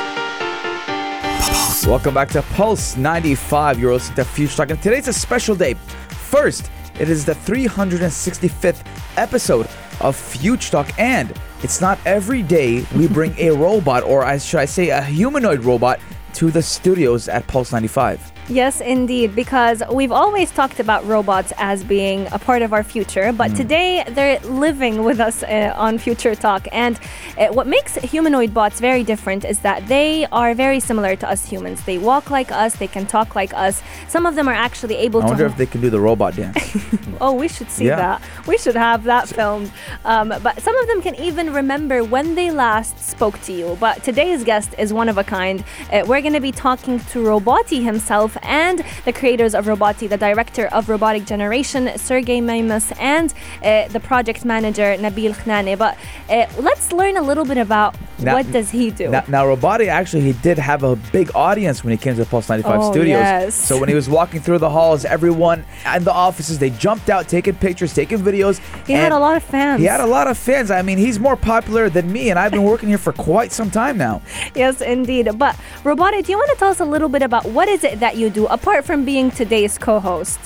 Welcome 1.87 2.13
back 2.13 2.29
to 2.29 2.41
Pulse 2.41 2.97
95. 2.97 3.79
You're 3.79 3.93
listening 3.93 4.17
to 4.17 4.25
Future 4.25 4.57
Talk, 4.57 4.71
and 4.71 4.81
today's 4.81 5.07
a 5.07 5.13
special 5.13 5.55
day. 5.55 5.75
First, 6.09 6.69
it 6.99 7.09
is 7.09 7.23
the 7.23 7.33
365th 7.33 8.85
episode 9.17 9.69
of 10.01 10.15
Future 10.15 10.71
Talk, 10.71 10.99
and 10.99 11.33
it's 11.61 11.79
not 11.79 11.99
every 12.05 12.41
day 12.41 12.85
we 12.95 13.07
bring 13.07 13.37
a 13.37 13.51
robot, 13.51 14.03
or 14.03 14.25
I 14.25 14.37
should 14.37 14.59
I 14.59 14.65
say, 14.65 14.89
a 14.89 15.01
humanoid 15.01 15.63
robot, 15.63 15.99
to 16.33 16.51
the 16.51 16.61
studios 16.61 17.29
at 17.29 17.47
Pulse 17.47 17.71
95. 17.71 18.32
Yes, 18.49 18.81
indeed, 18.81 19.35
because 19.35 19.81
we've 19.91 20.11
always 20.11 20.51
talked 20.51 20.79
about 20.81 21.05
robots 21.07 21.53
as 21.57 21.81
being 21.83 22.27
a 22.33 22.37
part 22.37 22.61
of 22.61 22.73
our 22.73 22.83
future, 22.83 23.31
but 23.31 23.51
Hmm. 23.51 23.57
today 23.57 24.03
they're 24.09 24.39
living 24.41 25.03
with 25.05 25.19
us 25.21 25.43
uh, 25.43 25.73
on 25.77 25.97
Future 25.97 26.35
Talk. 26.35 26.67
And 26.73 26.99
uh, 27.37 27.47
what 27.47 27.67
makes 27.67 27.95
humanoid 27.95 28.53
bots 28.53 28.81
very 28.81 29.03
different 29.03 29.45
is 29.45 29.59
that 29.59 29.87
they 29.87 30.25
are 30.31 30.53
very 30.53 30.81
similar 30.81 31.15
to 31.15 31.29
us 31.29 31.45
humans. 31.49 31.83
They 31.85 31.97
walk 31.97 32.29
like 32.29 32.51
us, 32.51 32.75
they 32.75 32.87
can 32.87 33.05
talk 33.05 33.33
like 33.33 33.53
us. 33.53 33.81
Some 34.09 34.25
of 34.25 34.35
them 34.35 34.47
are 34.49 34.53
actually 34.67 34.95
able 34.97 35.21
I 35.21 35.25
wonder 35.27 35.45
to. 35.47 35.51
if 35.51 35.57
they 35.57 35.65
can 35.65 35.79
do 35.79 35.89
the 35.89 36.01
robot 36.01 36.35
dance. 36.35 36.57
Oh, 37.21 37.31
we 37.31 37.47
should 37.47 37.69
see 37.71 37.85
Yeah. 37.87 37.95
that. 37.95 38.21
We 38.47 38.57
should 38.57 38.75
have 38.75 39.05
that 39.05 39.29
filmed. 39.29 39.71
Um, 40.03 40.33
but 40.43 40.59
some 40.61 40.75
of 40.75 40.87
them 40.87 41.01
can 41.01 41.15
even 41.15 41.53
remember 41.53 42.03
when 42.03 42.35
they 42.35 42.51
last 42.51 42.99
spoke 42.99 43.39
to 43.43 43.53
you. 43.53 43.77
But 43.79 44.03
today's 44.03 44.43
guest 44.43 44.75
is 44.77 44.91
one 44.91 45.07
of 45.07 45.17
a 45.17 45.23
kind. 45.23 45.63
Uh, 45.93 46.03
we're 46.05 46.19
going 46.21 46.33
to 46.33 46.41
be 46.41 46.51
talking 46.51 46.99
to 46.99 47.19
Robotee 47.23 47.81
himself 47.83 48.32
and 48.41 48.83
the 49.05 49.13
creators 49.13 49.53
of 49.55 49.65
Robotee, 49.67 50.07
the 50.09 50.17
director 50.17 50.67
of 50.67 50.87
Robotik 50.87 51.25
Generation, 51.25 51.89
Sergey 51.97 52.39
Memus, 52.41 52.91
and 52.99 53.33
uh, 53.63 53.87
the 53.89 53.99
project 53.99 54.45
manager, 54.45 54.95
Nabil 54.97 55.33
Khanane. 55.33 55.77
But 55.77 55.97
uh, 56.29 56.47
let's 56.61 56.91
learn 56.91 57.17
a 57.17 57.21
little 57.21 57.45
bit 57.45 57.57
about 57.57 57.95
Now- 58.19 58.33
what 58.35 58.51
does 58.51 58.71
he 58.71 58.89
do. 58.91 59.09
Now, 59.09 59.23
now, 59.27 59.45
Robotee 59.45 59.87
actually 59.89 60.21
he 60.23 60.33
did 60.33 60.57
have 60.57 60.83
a 60.83 60.95
big 61.11 61.31
audience 61.35 61.83
when 61.83 61.91
he 61.91 61.97
came 61.97 62.15
to 62.15 62.19
the 62.23 62.29
Pulse 62.29 62.49
95 62.49 62.79
Oh, 62.79 62.91
studios. 62.91 63.19
yes. 63.19 63.55
So 63.55 63.79
when 63.79 63.89
he 63.89 63.95
was 63.95 64.09
walking 64.09 64.41
through 64.41 64.59
the 64.59 64.69
halls, 64.69 65.05
everyone 65.05 65.65
in 65.95 66.03
the 66.03 66.11
offices 66.13 66.59
they 66.59 66.69
jumped 66.71 67.09
out, 67.09 67.27
taking 67.27 67.55
pictures, 67.55 67.93
taking 67.93 68.19
videos. 68.19 68.59
he 68.87 68.93
had 68.93 69.11
a 69.11 69.19
lot 69.19 69.35
of 69.35 69.43
fans. 69.43 69.79
He 69.79 69.85
had 69.85 69.99
a 70.01 70.05
lot 70.05 70.27
of 70.27 70.37
fans. 70.37 70.71
I 70.71 70.81
mean, 70.81 70.97
he's 70.97 71.19
more 71.19 71.35
popular 71.35 71.89
than 71.89 72.11
me, 72.11 72.29
and 72.29 72.39
I've 72.39 72.51
been 72.51 72.63
working 72.63 72.89
here 72.89 72.97
for 72.97 73.13
quite 73.13 73.51
some 73.51 73.69
time 73.71 73.97
now. 73.97 74.21
Yes, 74.55 74.81
indeed. 74.81 75.29
But 75.37 75.55
Robotee, 75.83 76.21
do 76.21 76.31
you 76.31 76.37
want 76.37 76.49
to 76.51 76.55
tell 76.57 76.69
us 76.69 76.79
a 76.79 76.85
little 76.85 77.09
bit 77.09 77.21
about 77.23 77.45
what 77.45 77.67
is 77.67 77.83
it 77.83 77.99
that 78.01 78.17
you 78.17 78.22
do 78.29 78.47
apart 78.47 78.85
from 78.85 79.05
being 79.05 79.31
today's 79.31 79.77
co-host? 79.77 80.39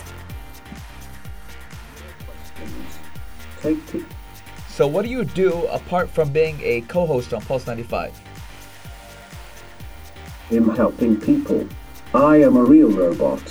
So 4.69 4.87
what 4.87 5.03
do 5.03 5.09
you 5.09 5.25
do 5.25 5.65
apart 5.65 6.09
from 6.09 6.31
being 6.31 6.59
a 6.61 6.81
co-host 6.81 7.33
on 7.33 7.41
Pulse 7.41 7.65
95? 7.67 8.13
I'm 10.51 10.69
helping 10.75 11.19
people. 11.19 11.67
I 12.13 12.37
am 12.37 12.55
a 12.55 12.63
real 12.63 12.89
robot. 12.89 13.41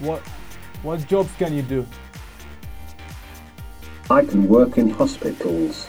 What 0.00 0.20
what 0.82 1.06
jobs 1.06 1.30
can 1.36 1.54
you 1.54 1.62
do? 1.62 1.86
I 4.10 4.24
can 4.24 4.48
work 4.48 4.78
in 4.78 4.90
hospitals, 4.90 5.88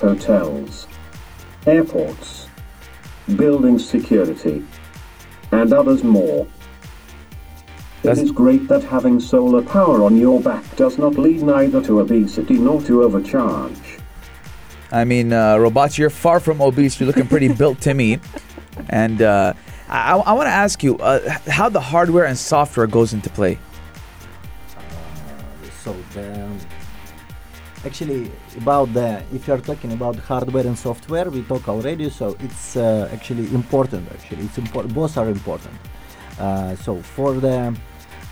hotels, 0.00 0.88
airports, 1.66 2.48
building 3.36 3.78
security, 3.78 4.64
and 5.52 5.72
others 5.72 6.04
more. 6.04 6.46
It 8.02 8.02
That's- 8.02 8.18
is 8.24 8.30
great 8.30 8.68
that 8.68 8.84
having 8.84 9.18
solar 9.20 9.62
power 9.62 10.04
on 10.04 10.16
your 10.16 10.40
back 10.40 10.64
does 10.76 10.98
not 10.98 11.18
lead 11.18 11.42
neither 11.42 11.82
to 11.82 12.00
obesity 12.00 12.54
nor 12.54 12.80
to 12.82 13.02
overcharge. 13.02 13.98
I 14.92 15.04
mean, 15.04 15.32
uh, 15.32 15.58
robots, 15.58 15.98
you're 15.98 16.08
far 16.10 16.40
from 16.40 16.62
obese. 16.62 16.98
You're 16.98 17.08
looking 17.08 17.26
pretty 17.26 17.48
built 17.48 17.80
to 17.82 17.92
me. 17.94 18.20
And 18.88 19.20
uh, 19.20 19.52
I, 19.88 20.14
I 20.16 20.32
want 20.32 20.46
to 20.46 20.52
ask 20.52 20.82
you 20.82 20.96
uh, 20.98 21.28
how 21.48 21.68
the 21.68 21.80
hardware 21.80 22.24
and 22.24 22.38
software 22.38 22.86
goes 22.86 23.12
into 23.12 23.28
play. 23.30 23.58
so 25.84 25.94
the 26.14 26.48
actually 27.84 28.30
about 28.56 28.92
the 28.92 29.22
if 29.32 29.46
you 29.46 29.54
are 29.54 29.60
talking 29.60 29.92
about 29.92 30.16
hardware 30.16 30.66
and 30.66 30.78
software 30.78 31.30
we 31.30 31.42
talk 31.42 31.68
already 31.68 32.10
so 32.10 32.36
it's 32.40 32.76
uh, 32.76 33.08
actually 33.12 33.46
important 33.54 34.10
actually. 34.12 34.44
It's 34.44 34.58
important 34.58 34.94
both 34.94 35.16
are 35.16 35.28
important. 35.28 35.74
Uh, 36.38 36.74
so 36.76 37.02
for 37.02 37.34
the 37.34 37.74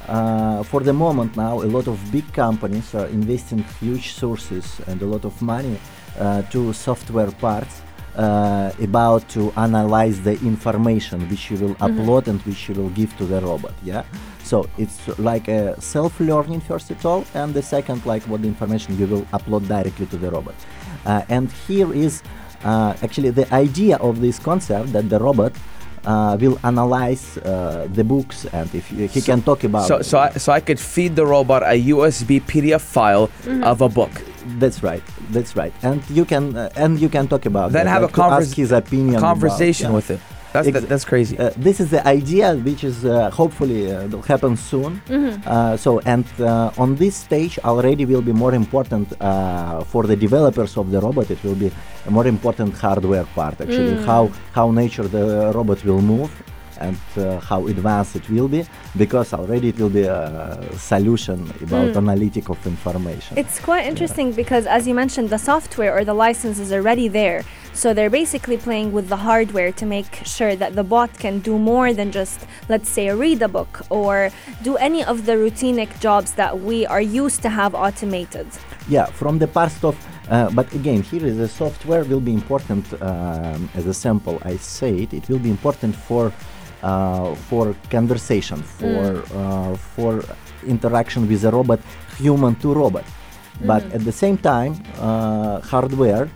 uh, 0.08 0.62
for 0.62 0.80
the 0.80 0.92
moment 0.92 1.36
now 1.36 1.60
a 1.62 1.70
lot 1.76 1.86
of 1.88 1.98
big 2.12 2.32
companies 2.32 2.94
are 2.94 3.06
investing 3.06 3.64
huge 3.80 4.12
sources 4.12 4.80
and 4.86 5.02
a 5.02 5.06
lot 5.06 5.24
of 5.24 5.40
money 5.42 5.78
uh, 6.18 6.42
to 6.42 6.72
software 6.72 7.30
parts 7.32 7.82
uh, 8.16 8.72
about 8.80 9.28
to 9.28 9.52
analyze 9.56 10.20
the 10.22 10.32
information 10.40 11.28
which 11.28 11.50
you 11.50 11.56
will 11.58 11.74
upload 11.76 12.26
and 12.26 12.40
which 12.42 12.68
you 12.68 12.74
will 12.74 12.90
give 12.90 13.16
to 13.16 13.24
the 13.24 13.40
robot 13.40 13.74
yeah? 13.82 14.04
So 14.42 14.68
it's 14.78 14.98
like 15.18 15.48
a 15.48 15.80
self-learning 15.80 16.60
first 16.60 16.90
of 16.90 17.04
all 17.04 17.24
and 17.34 17.52
the 17.52 17.62
second 17.62 18.06
like 18.06 18.22
what 18.24 18.42
the 18.42 18.48
information 18.48 18.98
you 18.98 19.06
will 19.06 19.22
upload 19.32 19.66
directly 19.66 20.06
to 20.06 20.16
the 20.16 20.30
robot. 20.30 20.54
Uh, 21.04 21.22
and 21.28 21.50
here 21.66 21.92
is 21.92 22.22
uh, 22.64 22.94
actually 23.02 23.30
the 23.30 23.52
idea 23.52 23.96
of 23.96 24.20
this 24.20 24.38
concept 24.38 24.92
that 24.92 25.08
the 25.08 25.18
robot 25.18 25.52
uh, 26.06 26.36
will 26.40 26.58
analyze 26.62 27.36
uh, 27.38 27.86
the 27.92 28.04
books 28.04 28.46
and 28.52 28.72
if 28.74 28.86
he, 28.88 29.06
he 29.08 29.20
can 29.20 29.42
talk 29.42 29.64
about 29.64 29.86
So, 29.88 30.02
so, 30.02 30.18
I, 30.18 30.30
so 30.30 30.52
I 30.52 30.60
could 30.60 30.78
feed 30.80 31.16
the 31.16 31.26
robot 31.26 31.62
a 31.62 31.74
USB 31.92 32.40
PDF 32.40 32.80
file 32.80 33.26
Mm-hmm. 33.44 33.64
of 33.64 33.80
a 33.82 33.88
book. 33.88 34.10
that's 34.62 34.78
right 34.90 35.02
that's 35.34 35.52
right 35.56 35.74
and 35.82 35.98
you 36.18 36.24
can 36.24 36.44
uh, 36.56 36.82
and 36.82 36.92
you 37.02 37.08
can 37.08 37.26
talk 37.26 37.44
about 37.46 37.72
Then 37.72 37.86
that, 37.86 37.90
have 37.94 38.02
like 38.02 38.10
a 38.12 38.14
to 38.14 38.20
convers- 38.22 38.48
ask 38.48 38.56
his 38.56 38.70
opinion 38.72 39.16
about- 39.16 39.30
Conversation 39.34 39.88
yeah. 39.90 39.96
with 39.98 40.08
it. 40.14 40.20
That's, 40.56 40.70
that, 40.72 40.88
that's 40.88 41.04
crazy. 41.04 41.38
Uh, 41.38 41.50
this 41.56 41.80
is 41.80 41.88
the 41.90 42.02
idea 42.06 42.54
which 42.68 42.82
is 42.84 43.04
uh, 43.04 43.30
hopefully 43.30 43.92
uh, 43.92 44.06
will 44.08 44.22
happen 44.22 44.56
soon. 44.56 45.02
Mm-hmm. 45.06 45.42
Uh, 45.46 45.76
so 45.76 45.90
and 46.14 46.26
uh, 46.40 46.82
on 46.82 46.96
this 46.96 47.14
stage 47.26 47.58
already 47.70 48.04
will 48.04 48.22
be 48.30 48.32
more 48.32 48.54
important 48.54 49.06
uh, 49.20 49.84
for 49.92 50.02
the 50.10 50.16
developers 50.16 50.76
of 50.76 50.90
the 50.90 51.00
robot. 51.00 51.30
It 51.30 51.42
will 51.44 51.58
be 51.66 51.70
a 52.06 52.10
more 52.10 52.26
important 52.26 52.72
hardware 52.84 53.26
part 53.38 53.60
actually. 53.60 53.94
How 54.04 54.22
how 54.52 54.66
nature 54.70 55.06
the 55.16 55.52
robot 55.54 55.84
will 55.84 56.02
move 56.14 56.30
and 56.80 56.98
uh, 57.16 57.40
how 57.40 57.66
advanced 57.66 58.16
it 58.16 58.28
will 58.28 58.48
be 58.48 58.64
because 58.96 59.32
already 59.32 59.68
it 59.68 59.78
will 59.78 59.88
be 59.88 60.02
a 60.02 60.58
solution 60.76 61.38
about 61.62 61.96
analytic 61.96 62.48
of 62.48 62.58
information. 62.66 63.38
It's 63.38 63.58
quite 63.58 63.86
interesting 63.86 64.32
because, 64.32 64.66
as 64.66 64.86
you 64.86 64.94
mentioned, 64.94 65.30
the 65.30 65.38
software 65.38 65.96
or 65.96 66.04
the 66.04 66.14
license 66.14 66.58
is 66.58 66.72
already 66.72 67.08
there. 67.08 67.44
So 67.76 67.92
they're 67.92 68.16
basically 68.22 68.56
playing 68.56 68.92
with 68.92 69.08
the 69.10 69.18
hardware 69.28 69.70
to 69.70 69.84
make 69.84 70.12
sure 70.24 70.56
that 70.56 70.74
the 70.74 70.82
bot 70.82 71.12
can 71.18 71.40
do 71.40 71.58
more 71.58 71.92
than 71.92 72.10
just, 72.10 72.46
let's 72.70 72.88
say, 72.88 73.10
read 73.10 73.42
a 73.42 73.48
book 73.48 73.82
or 73.90 74.30
do 74.62 74.76
any 74.78 75.04
of 75.04 75.26
the 75.26 75.36
routinic 75.36 75.90
jobs 76.00 76.32
that 76.40 76.58
we 76.58 76.86
are 76.86 77.02
used 77.02 77.42
to 77.42 77.50
have 77.50 77.74
automated. 77.74 78.46
yeah 78.88 79.06
from 79.06 79.38
the 79.38 79.48
past 79.58 79.84
of 79.84 79.96
uh, 80.30 80.50
but 80.58 80.72
again 80.72 81.02
here 81.02 81.24
is 81.30 81.36
the 81.36 81.48
software 81.48 82.04
will 82.04 82.20
be 82.20 82.32
important 82.32 82.84
um, 83.02 83.68
as 83.74 83.86
a 83.86 83.94
sample. 83.94 84.38
I 84.42 84.56
said 84.56 85.12
it 85.12 85.28
will 85.28 85.38
be 85.38 85.50
important 85.50 85.94
for 85.94 86.32
uh, 86.82 87.34
for 87.48 87.74
conversation 87.90 88.58
for 88.62 89.22
uh, 89.34 89.76
for 89.94 90.12
interaction 90.66 91.28
with 91.28 91.44
a 91.44 91.50
robot 91.50 91.80
human 92.16 92.54
to 92.62 92.68
robot. 92.72 93.04
But 93.64 93.84
at 93.96 94.02
the 94.04 94.12
same 94.12 94.36
time 94.38 94.72
uh, 94.98 95.60
hardware 95.60 96.28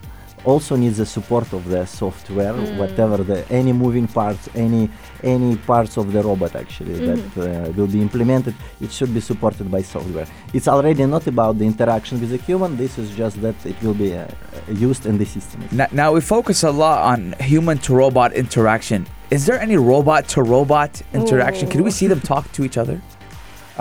also 0.44 0.76
needs 0.76 0.98
the 0.98 1.06
support 1.06 1.52
of 1.52 1.68
the 1.68 1.84
software 1.86 2.54
whatever 2.78 3.18
the 3.18 3.38
any 3.50 3.72
moving 3.72 4.06
parts 4.06 4.48
any 4.54 4.88
any 5.22 5.56
parts 5.56 5.96
of 5.96 6.12
the 6.12 6.22
robot 6.22 6.54
actually 6.56 6.94
that 7.06 7.18
uh, 7.36 7.72
will 7.72 7.86
be 7.86 8.00
implemented. 8.00 8.54
It 8.80 8.92
should 8.92 9.12
be 9.12 9.20
supported 9.20 9.70
by 9.70 9.82
software. 9.82 10.26
It's 10.52 10.68
already 10.68 11.04
not 11.06 11.26
about 11.26 11.58
the 11.58 11.64
interaction 11.64 12.20
with 12.20 12.30
the 12.30 12.38
human. 12.38 12.76
This 12.76 12.98
is 12.98 13.10
just 13.16 13.40
that 13.42 13.54
it 13.66 13.80
will 13.82 13.94
be 13.94 14.16
uh, 14.16 14.26
used 14.68 15.06
in 15.06 15.18
the 15.18 15.26
system. 15.26 15.66
Now, 15.72 15.88
now 15.92 16.12
we 16.12 16.20
focus 16.20 16.62
a 16.62 16.70
lot 16.70 16.98
on 17.12 17.34
human 17.40 17.78
to 17.78 17.94
robot 17.94 18.32
interaction. 18.32 19.06
Is 19.30 19.46
there 19.46 19.60
any 19.60 19.76
robot 19.76 20.28
to 20.30 20.42
robot 20.42 21.02
interaction? 21.12 21.68
Can 21.68 21.84
we 21.84 21.90
see 21.90 22.06
them 22.06 22.20
talk 22.20 22.50
to 22.52 22.64
each 22.64 22.76
other? 22.76 23.00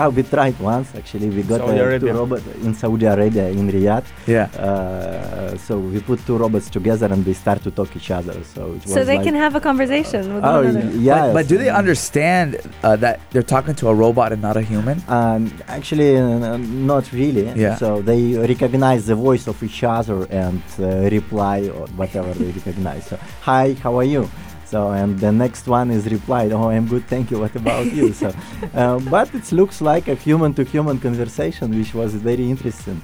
Ah, 0.02 0.08
we 0.08 0.22
tried 0.22 0.58
once 0.60 0.88
actually. 1.00 1.28
We 1.28 1.42
got 1.42 1.60
Saudi 1.60 1.78
uh, 1.80 1.98
two 1.98 2.12
robots 2.20 2.46
in 2.66 2.72
Saudi 2.82 3.04
Arabia 3.04 3.48
in 3.50 3.70
Riyadh. 3.70 4.06
Yeah. 4.26 4.46
Uh, 4.66 5.58
so 5.66 5.72
we 5.78 6.00
put 6.00 6.24
two 6.24 6.38
robots 6.44 6.70
together 6.70 7.06
and 7.12 7.22
they 7.22 7.34
start 7.34 7.60
to 7.64 7.70
talk 7.70 7.94
each 7.94 8.10
other. 8.10 8.32
So 8.54 8.60
it 8.76 8.82
was 8.84 8.94
So 8.94 9.04
they 9.04 9.16
like, 9.18 9.26
can 9.28 9.34
have 9.34 9.54
a 9.56 9.60
conversation 9.60 10.22
with 10.34 10.42
Oh 10.42 10.62
one 10.62 10.76
another. 10.76 10.96
yeah. 10.96 11.20
But, 11.26 11.32
but 11.34 11.44
do 11.48 11.58
they 11.58 11.68
understand 11.68 12.48
uh, 12.82 12.96
that 13.04 13.20
they're 13.30 13.50
talking 13.56 13.74
to 13.82 13.88
a 13.88 13.94
robot 13.94 14.32
and 14.32 14.40
not 14.40 14.56
a 14.56 14.62
human? 14.62 14.96
Um, 15.06 15.52
actually, 15.68 16.16
uh, 16.16 16.56
not 16.56 17.04
really. 17.12 17.46
Yeah. 17.50 17.76
So 17.76 18.00
they 18.00 18.22
recognize 18.54 19.02
the 19.12 19.16
voice 19.28 19.44
of 19.52 19.62
each 19.62 19.84
other 19.84 20.18
and 20.44 20.62
uh, 20.78 20.86
reply 21.18 21.58
or 21.76 21.84
whatever 22.00 22.32
they 22.40 22.50
recognize. 22.52 23.04
So, 23.10 23.18
hi, 23.42 23.74
how 23.84 23.92
are 24.00 24.08
you? 24.14 24.30
So 24.70 24.90
and 24.92 25.18
the 25.18 25.32
next 25.32 25.66
one 25.66 25.90
is 25.90 26.06
replied, 26.16 26.52
"Oh, 26.52 26.70
I'm 26.70 26.86
good, 26.86 27.04
thank 27.08 27.30
you. 27.32 27.38
What 27.40 27.54
about 27.56 27.86
you?" 27.92 28.12
So, 28.12 28.28
uh, 28.74 28.98
but 29.14 29.34
it 29.34 29.50
looks 29.50 29.80
like 29.80 30.06
a 30.06 30.14
human-to-human 30.14 31.00
conversation, 31.00 31.66
which 31.76 31.92
was 32.00 32.14
very 32.14 32.46
interesting. 32.54 33.02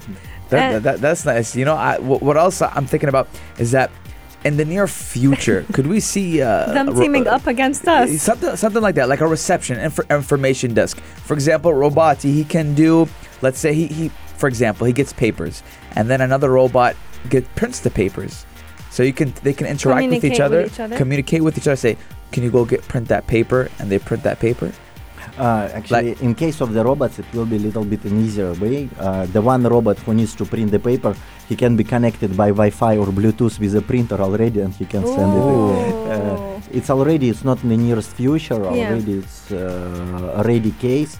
That, 0.49 0.57
Uh, 0.57 0.71
that, 0.79 0.83
that- 0.83 0.99
that's 1.05 1.23
nice. 1.25 1.49
You 1.59 1.65
know, 1.67 1.75
I, 1.75 1.97
wh- 1.99 2.23
what 2.23 2.37
else 2.37 2.61
I'm 2.61 2.87
thinking 2.87 3.09
about 3.09 3.27
is 3.59 3.71
that 3.71 3.91
in 4.47 4.55
the 4.55 4.63
near 4.63 4.87
future, 4.87 5.65
could 5.75 5.87
we 5.87 5.99
see 5.99 6.41
uh, 6.41 6.71
Them 6.71 6.95
teaming 6.95 7.27
uh, 7.27 7.35
up 7.35 7.47
against 7.47 7.83
us. 7.85 8.21
Something, 8.21 8.55
something 8.55 8.81
like 8.81 8.95
that, 8.95 9.09
like 9.09 9.19
a 9.19 9.27
reception 9.27 9.75
and 9.75 9.91
inf- 9.91 10.07
information 10.09 10.73
desk. 10.73 10.95
For 11.27 11.33
example, 11.33 11.71
Roboti, 11.75 12.31
he 12.31 12.45
can 12.45 12.75
do. 12.75 13.09
Let's 13.41 13.59
say 13.59 13.73
he, 13.73 13.87
he, 13.87 14.05
for 14.39 14.47
example, 14.47 14.87
he 14.87 14.93
gets 14.93 15.11
papers, 15.11 15.63
and 15.99 16.07
then 16.09 16.21
another 16.21 16.49
robot 16.49 16.95
get 17.29 17.43
prints 17.59 17.81
the 17.81 17.91
papers. 17.91 18.46
So 18.89 19.03
you 19.03 19.13
can 19.13 19.33
they 19.43 19.53
can 19.53 19.67
interact 19.67 20.07
with 20.09 20.23
each, 20.25 20.39
other, 20.39 20.63
with 20.63 20.73
each 20.73 20.79
other. 20.79 20.97
communicate 20.97 21.43
with 21.43 21.57
each 21.57 21.67
other. 21.67 21.75
Say, 21.75 21.97
can 22.31 22.43
you 22.43 22.51
go 22.51 22.65
get 22.65 22.81
print 22.87 23.07
that 23.09 23.27
paper, 23.27 23.69
and 23.79 23.89
they 23.91 23.99
print 23.99 24.23
that 24.23 24.39
paper. 24.39 24.71
Uh, 25.37 25.69
actually, 25.73 26.15
in 26.21 26.33
case 26.33 26.61
of 26.61 26.73
the 26.73 26.83
robots, 26.83 27.19
it 27.19 27.25
will 27.33 27.45
be 27.45 27.57
a 27.57 27.59
little 27.59 27.83
bit 27.85 28.03
an 28.05 28.23
easier 28.25 28.53
way. 28.53 28.89
Uh, 28.99 29.25
the 29.27 29.41
one 29.41 29.61
robot 29.63 29.97
who 29.99 30.13
needs 30.13 30.33
to 30.33 30.45
print 30.45 30.71
the 30.71 30.79
paper, 30.79 31.15
he 31.47 31.55
can 31.55 31.75
be 31.75 31.83
connected 31.83 32.35
by 32.35 32.47
Wi-Fi 32.47 32.97
or 32.97 33.05
Bluetooth 33.07 33.59
with 33.59 33.75
a 33.75 33.81
printer 33.81 34.19
already, 34.19 34.61
and 34.61 34.73
he 34.73 34.85
can 34.85 35.05
send 35.05 35.31
it. 35.37 35.93
Uh, 36.11 36.59
it's 36.71 36.89
already, 36.89 37.29
it's 37.29 37.43
not 37.43 37.61
in 37.63 37.69
the 37.69 37.77
nearest 37.77 38.11
future. 38.11 38.55
Yeah. 38.63 38.89
Already, 38.89 39.13
it's 39.19 39.51
uh, 39.51 40.39
a 40.41 40.43
ready 40.43 40.71
case 40.71 41.19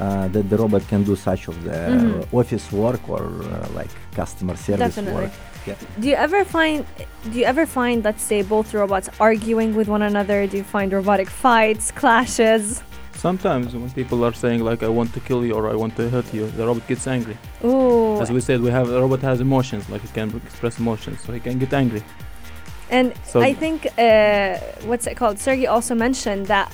uh, 0.00 0.26
that 0.28 0.50
the 0.50 0.56
robot 0.56 0.82
can 0.88 1.04
do 1.04 1.14
such 1.14 1.46
of 1.46 1.62
the 1.62 1.70
Mhm. 1.70 2.34
uh, 2.34 2.38
office 2.40 2.66
work 2.72 3.08
or 3.08 3.22
uh, 3.22 3.68
like 3.78 3.90
customer 4.12 4.56
service 4.56 4.96
Definitely. 4.96 5.22
work. 5.24 5.32
Yeah. 5.66 5.74
Do 6.00 6.08
you 6.08 6.14
ever 6.16 6.44
find 6.44 6.84
do 7.30 7.38
you 7.38 7.44
ever 7.44 7.66
find 7.66 8.04
let's 8.04 8.22
say 8.22 8.42
both 8.42 8.74
robots 8.74 9.08
arguing 9.20 9.74
with 9.74 9.88
one 9.88 10.02
another? 10.02 10.46
Do 10.46 10.56
you 10.56 10.64
find 10.64 10.92
robotic 10.92 11.28
fights, 11.30 11.90
clashes? 11.92 12.82
Sometimes 13.14 13.74
when 13.74 13.90
people 13.92 14.24
are 14.24 14.32
saying 14.32 14.64
like 14.64 14.82
I 14.82 14.88
want 14.88 15.12
to 15.14 15.20
kill 15.20 15.44
you 15.44 15.52
or 15.54 15.70
I 15.70 15.76
want 15.76 15.94
to 15.96 16.08
hurt 16.10 16.32
you, 16.34 16.46
the 16.50 16.66
robot 16.66 16.86
gets 16.88 17.06
angry. 17.06 17.36
Ooh. 17.64 18.20
As 18.20 18.32
we 18.32 18.40
said, 18.40 18.60
we 18.60 18.70
have 18.70 18.88
the 18.88 19.00
robot 19.00 19.20
has 19.20 19.40
emotions, 19.40 19.88
like 19.88 20.02
he 20.02 20.08
can 20.08 20.28
express 20.44 20.78
emotions, 20.80 21.20
so 21.24 21.32
he 21.32 21.38
can 21.40 21.58
get 21.58 21.72
angry. 21.72 22.02
And 22.90 23.14
So- 23.24 23.40
I 23.40 23.54
think 23.54 23.86
uh, 23.98 24.58
what's 24.88 25.06
it 25.06 25.16
called? 25.16 25.38
Sergey 25.38 25.66
also 25.66 25.94
mentioned 25.94 26.46
that 26.46 26.72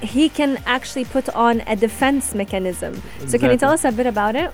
he 0.00 0.28
can 0.28 0.58
actually 0.64 1.04
put 1.04 1.28
on 1.30 1.62
a 1.66 1.76
defense 1.76 2.34
mechanism. 2.34 3.02
So 3.26 3.38
can 3.38 3.50
you 3.50 3.58
tell 3.58 3.72
us 3.72 3.84
a 3.84 3.92
bit 3.92 4.06
about 4.06 4.34
it? 4.36 4.50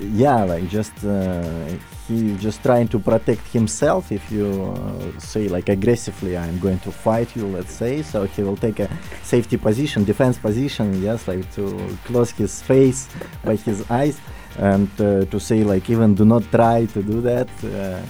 Yeah 0.00 0.44
like 0.44 0.68
just 0.68 1.04
uh, 1.04 1.66
he 2.06 2.36
just 2.36 2.62
trying 2.62 2.88
to 2.88 2.98
protect 2.98 3.46
himself. 3.48 4.10
If 4.12 4.30
you 4.30 4.46
uh, 4.46 5.18
say 5.18 5.48
like 5.48 5.68
aggressively 5.68 6.36
i'm 6.36 6.58
going 6.58 6.78
to 6.80 6.90
fight 6.90 7.34
you 7.36 7.46
let's 7.46 7.72
say 7.72 8.02
so 8.02 8.24
he 8.24 8.42
will 8.42 8.56
take 8.56 8.80
a 8.80 8.88
safety 9.22 9.56
position 9.56 10.04
defense 10.04 10.38
position 10.38 11.02
yes 11.02 11.28
like 11.28 11.50
to 11.54 11.96
close 12.04 12.30
his 12.30 12.62
face 12.62 13.08
by 13.44 13.56
his 13.56 13.88
eyes 13.90 14.20
and 14.58 14.88
uh, 15.00 15.24
to 15.26 15.38
say 15.38 15.62
like 15.64 15.88
even 15.88 16.14
do 16.14 16.24
not 16.24 16.42
try 16.50 16.84
to 16.86 17.02
do 17.02 17.20
that. 17.20 17.48
Uh, 17.64 18.02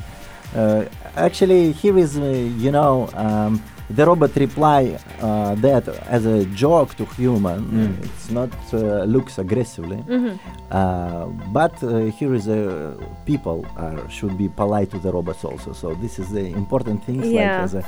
uh, 0.59 0.85
actually 1.15 1.73
here 1.73 1.99
is 1.99 2.19
uh, 2.19 2.25
you 2.25 2.71
know 2.71 3.09
um, 3.15 3.63
the 3.91 4.05
robot 4.05 4.35
reply 4.37 4.99
uh, 5.23 5.55
that 5.57 5.89
as 6.17 6.27
a 6.27 6.45
joke 6.65 6.95
to 6.97 7.05
human 7.17 7.59
Mm. 7.69 8.05
it's 8.05 8.31
not 8.31 8.51
uh, 8.73 9.05
looks 9.15 9.39
aggressively 9.39 9.99
Mhm. 10.09 10.39
uh, 10.71 11.27
but 11.59 11.75
uh, 11.83 11.89
here 12.19 12.35
is 12.35 12.47
a 12.49 12.61
people 13.25 13.59
are, 13.77 13.99
should 14.17 14.37
be 14.37 14.49
polite 14.49 14.91
to 14.91 14.99
the 14.99 15.11
robots 15.13 15.43
also. 15.45 15.73
So 15.73 15.95
this 15.95 16.19
is 16.19 16.29
the 16.39 16.47
important 16.63 16.99
things 17.05 17.27
Yeah. 17.27 17.41
like 17.41 17.65
as 17.65 17.75
a 17.75 17.85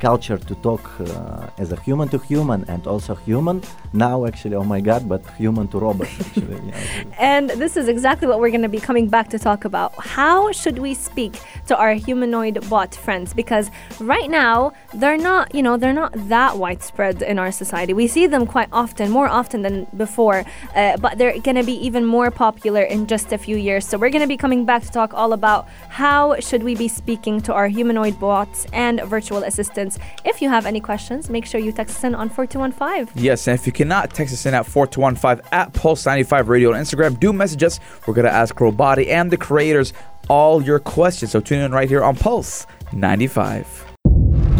culture 0.00 0.38
to 0.48 0.54
talk 0.68 0.84
uh, 1.00 1.62
as 1.62 1.68
a 1.72 1.78
human 1.86 2.08
to 2.14 2.18
human 2.18 2.64
and 2.72 2.82
also 2.86 3.14
human. 3.14 3.62
Now 3.94 4.26
actually, 4.26 4.56
oh 4.56 4.64
my 4.64 4.80
God, 4.80 5.08
but 5.08 5.22
human 5.38 5.68
to 5.68 5.78
robot 5.78 6.08
actually. 6.20 6.60
yeah. 6.66 7.04
And 7.16 7.50
this 7.50 7.76
is 7.76 7.86
exactly 7.86 8.26
what 8.26 8.40
we're 8.40 8.50
going 8.50 8.62
to 8.62 8.68
be 8.68 8.80
coming 8.80 9.08
back 9.08 9.28
to 9.30 9.38
talk 9.38 9.64
about. 9.64 9.94
How 10.04 10.50
should 10.50 10.78
we 10.80 10.94
speak 10.94 11.40
to 11.68 11.76
our 11.76 11.94
humanoid 11.94 12.68
bot 12.68 12.92
friends? 12.96 13.32
Because 13.32 13.70
right 14.00 14.28
now, 14.28 14.72
they're 14.94 15.16
not, 15.16 15.54
you 15.54 15.62
know, 15.62 15.76
they're 15.76 15.92
not 15.92 16.12
that 16.28 16.58
widespread 16.58 17.22
in 17.22 17.38
our 17.38 17.52
society. 17.52 17.94
We 17.94 18.08
see 18.08 18.26
them 18.26 18.46
quite 18.46 18.68
often, 18.72 19.10
more 19.10 19.28
often 19.28 19.62
than 19.62 19.86
before, 19.96 20.44
uh, 20.74 20.96
but 20.96 21.16
they're 21.16 21.38
going 21.38 21.56
to 21.56 21.62
be 21.62 21.86
even 21.86 22.04
more 22.04 22.32
popular 22.32 22.82
in 22.82 23.06
just 23.06 23.32
a 23.32 23.38
few 23.38 23.56
years. 23.56 23.86
So 23.86 23.96
we're 23.96 24.10
going 24.10 24.22
to 24.22 24.28
be 24.28 24.36
coming 24.36 24.64
back 24.64 24.82
to 24.82 24.90
talk 24.90 25.14
all 25.14 25.32
about 25.32 25.68
how 25.88 26.40
should 26.40 26.64
we 26.64 26.74
be 26.74 26.88
speaking 26.88 27.40
to 27.42 27.54
our 27.54 27.68
humanoid 27.68 28.18
bots 28.18 28.66
and 28.72 29.00
virtual 29.02 29.44
assistants. 29.44 30.00
If 30.24 30.42
you 30.42 30.48
have 30.48 30.66
any 30.66 30.80
questions, 30.80 31.30
make 31.30 31.46
sure 31.46 31.60
you 31.60 31.70
text 31.70 31.98
us 31.98 32.04
in 32.04 32.16
on 32.16 32.28
4215. 32.28 33.22
Yes, 33.22 33.46
and 33.46 33.56
if 33.56 33.66
you 33.66 33.83
cannot 33.84 34.14
text 34.14 34.32
us 34.32 34.46
in 34.46 34.54
at 34.54 34.64
4215 34.64 35.46
at 35.52 35.74
Pulse95 35.74 36.48
Radio 36.48 36.72
on 36.72 36.80
Instagram, 36.80 37.20
do 37.20 37.34
message 37.34 37.62
us. 37.62 37.78
We're 38.06 38.14
going 38.14 38.24
to 38.24 38.32
ask 38.32 38.54
Robotee 38.54 39.08
and 39.10 39.30
the 39.30 39.36
creators 39.36 39.92
all 40.30 40.62
your 40.62 40.78
questions. 40.78 41.32
So 41.32 41.40
tune 41.40 41.60
in 41.60 41.70
right 41.70 41.86
here 41.86 42.02
on 42.02 42.16
Pulse 42.16 42.66
95. 42.94 43.84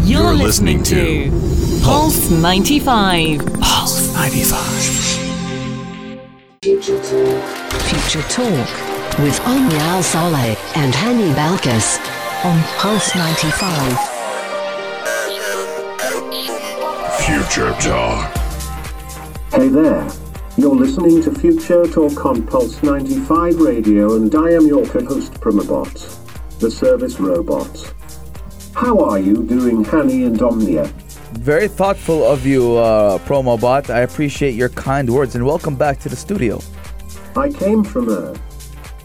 You're, 0.03 0.35
listening, 0.35 0.83
to 0.83 1.31
Pulse 1.83 2.29
95. 2.29 3.39
Pulse 3.59 4.13
95. 4.13 4.59
Future 6.61 7.01
Talk. 7.01 7.81
Future 7.81 8.21
Talk 8.29 8.69
with 9.17 9.39
Omnia 9.47 9.79
Al 9.79 10.03
Saleh 10.03 10.55
and 10.77 10.93
Hani 10.93 11.33
Balkis 11.33 11.97
on 12.45 12.61
Pulse 12.77 13.15
95. 13.15 13.97
Future 17.25 17.73
Talk. 17.81 18.34
Hey 19.55 19.69
there. 19.69 20.05
You're 20.57 20.75
listening 20.75 21.23
to 21.23 21.33
Future 21.33 21.87
Talk 21.87 22.25
on 22.25 22.45
Pulse 22.45 22.83
95 22.83 23.61
Radio, 23.61 24.17
and 24.17 24.35
I 24.35 24.51
am 24.51 24.67
your 24.67 24.85
co-host 24.85 25.31
Promobot, 25.35 26.59
the 26.59 26.69
service 26.69 27.21
robot. 27.21 27.93
How 28.73 28.99
are 28.99 29.17
you 29.17 29.43
doing, 29.43 29.85
Hani 29.85 30.27
and 30.27 30.41
Omnia? 30.41 30.83
Very 31.39 31.69
thoughtful 31.69 32.25
of 32.25 32.45
you, 32.45 32.75
uh, 32.75 33.17
Promobot. 33.19 33.89
I 33.89 34.01
appreciate 34.01 34.55
your 34.55 34.67
kind 34.67 35.09
words 35.09 35.35
and 35.35 35.45
welcome 35.45 35.77
back 35.77 35.99
to 35.99 36.09
the 36.09 36.17
studio. 36.17 36.59
I 37.37 37.49
came 37.49 37.85
from 37.85 38.09
Earth. 38.09 38.54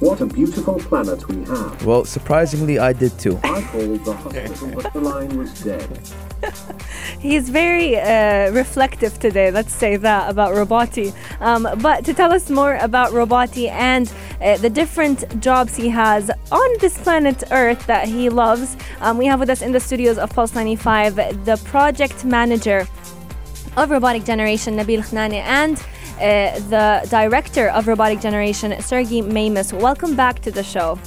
What 0.01 0.23
a 0.23 0.27
beautiful 0.27 0.79
planet 0.79 1.29
we 1.29 1.45
have. 1.45 1.85
Well, 1.85 2.07
surprisingly, 2.07 2.79
I 2.79 2.95
did 2.95 3.19
too. 3.19 3.39
I 3.45 3.61
called 3.61 4.03
the 4.03 4.15
hospital, 4.15 4.71
but 4.75 4.91
the 4.95 5.01
line 5.01 5.37
was 5.37 5.53
dead. 5.63 6.01
He's 7.21 7.51
very 7.51 7.99
uh, 7.99 8.51
reflective 8.53 9.19
today, 9.19 9.51
let's 9.51 9.75
say 9.75 9.97
that 9.97 10.31
about 10.31 10.55
Robotee. 10.55 11.13
Um, 11.41 11.69
but 11.83 12.07
to 12.07 12.15
tell 12.15 12.33
us 12.33 12.49
more 12.49 12.77
about 12.77 13.13
Robotee 13.13 13.69
and 13.69 14.11
uh, 14.41 14.57
the 14.57 14.71
different 14.71 15.39
jobs 15.39 15.77
he 15.77 15.91
has 15.91 16.31
on 16.51 16.71
this 16.81 16.97
planet 16.97 17.45
Earth 17.51 17.87
that 17.87 18.09
he 18.09 18.31
loves, 18.31 18.79
um, 19.03 19.19
we 19.19 19.27
have 19.27 19.39
with 19.39 19.51
us 19.51 19.61
in 19.61 19.71
the 19.71 19.81
studios 19.81 20.17
of 20.17 20.31
Pulse 20.31 20.55
95 20.55 21.45
the 21.45 21.61
project 21.67 22.25
manager 22.25 22.89
of 23.77 23.91
Robotik 23.91 24.25
Generation, 24.25 24.79
Nabil 24.79 25.01
Khanane, 25.01 25.43
and 25.45 25.77
uh, 26.21 26.59
the 26.69 27.07
director 27.11 27.69
of 27.69 27.87
Robotik 27.87 28.21
Generation, 28.21 28.81
Sergey 28.81 29.23
Memus. 29.23 29.73
Welcome 29.73 30.15
back 30.15 30.41
to 30.41 30.51
the 30.51 30.63
show. 30.63 30.99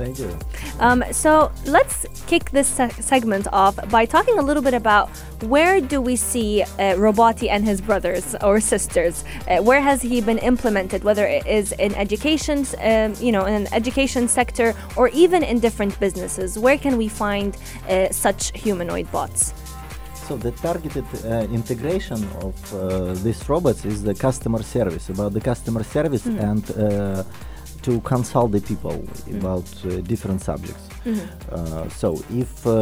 Thank 0.00 0.18
you. 0.18 0.38
Um, 0.78 1.04
so 1.12 1.52
let's 1.66 2.06
kick 2.26 2.50
this 2.52 2.66
se- 2.66 3.02
segment 3.02 3.46
off 3.52 3.76
by 3.90 4.06
talking 4.06 4.38
a 4.38 4.42
little 4.42 4.62
bit 4.62 4.72
about 4.72 5.10
where 5.42 5.78
do 5.78 6.00
we 6.00 6.16
see 6.16 6.62
uh, 6.62 6.96
Robotee 6.96 7.50
and 7.50 7.64
his 7.66 7.82
brothers 7.82 8.34
or 8.42 8.60
sisters? 8.60 9.24
Uh, 9.46 9.58
where 9.62 9.82
has 9.82 10.00
he 10.00 10.22
been 10.22 10.38
implemented? 10.38 11.04
Whether 11.04 11.26
it 11.26 11.46
is 11.46 11.72
in 11.72 11.94
education, 11.96 12.64
um, 12.80 13.14
you 13.20 13.30
know, 13.30 13.44
in 13.44 13.54
an 13.54 13.74
education 13.74 14.26
sector, 14.26 14.74
or 14.96 15.08
even 15.08 15.42
in 15.42 15.60
different 15.60 16.00
businesses. 16.00 16.58
Where 16.58 16.78
can 16.78 16.96
we 16.96 17.08
find 17.08 17.58
uh, 17.86 18.08
such 18.10 18.58
humanoid 18.58 19.12
bots? 19.12 19.52
So 20.30 20.36
the 20.36 20.52
targeted 20.52 21.04
uh, 21.24 21.52
integration 21.60 22.20
of 22.46 22.54
uh, 22.72 23.14
these 23.24 23.40
robots 23.48 23.84
is 23.84 24.04
the 24.04 24.14
customer 24.14 24.62
service, 24.62 25.08
about 25.08 25.32
the 25.38 25.40
customer 25.50 25.82
service 25.96 26.24
Mhm. 26.28 26.48
and 26.50 26.64
uh, 26.70 26.76
to 27.86 27.92
consult 28.12 28.50
the 28.56 28.60
people 28.70 28.96
about 29.38 29.66
uh, 29.84 29.88
different 30.12 30.40
subjects. 30.50 30.84
Mhm. 31.04 31.18
Uh, 31.18 31.88
so 32.00 32.08
if 32.42 32.52
uh, 32.64 32.72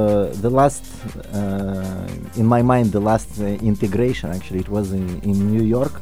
the 0.45 0.51
last, 0.61 0.85
uh, 1.39 2.41
in 2.41 2.47
my 2.55 2.63
mind, 2.73 2.87
the 2.99 3.05
last 3.11 3.31
uh, 3.41 3.47
integration 3.73 4.29
actually 4.39 4.61
it 4.67 4.71
was 4.77 4.87
in, 5.01 5.07
in 5.31 5.37
New 5.55 5.65
York. 5.79 5.95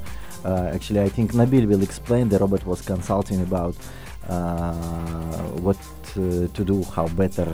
Uh, 0.44 0.76
actually, 0.76 1.00
I 1.08 1.10
think 1.16 1.26
Nabil 1.40 1.64
will 1.72 1.82
explain. 1.90 2.24
The 2.34 2.38
robot 2.44 2.62
was 2.72 2.80
consulting 2.92 3.40
about 3.50 3.74
uh, 4.28 4.34
what 5.66 5.80
uh, 6.16 6.22
to 6.56 6.62
do, 6.72 6.76
how 6.96 7.06
better 7.22 7.48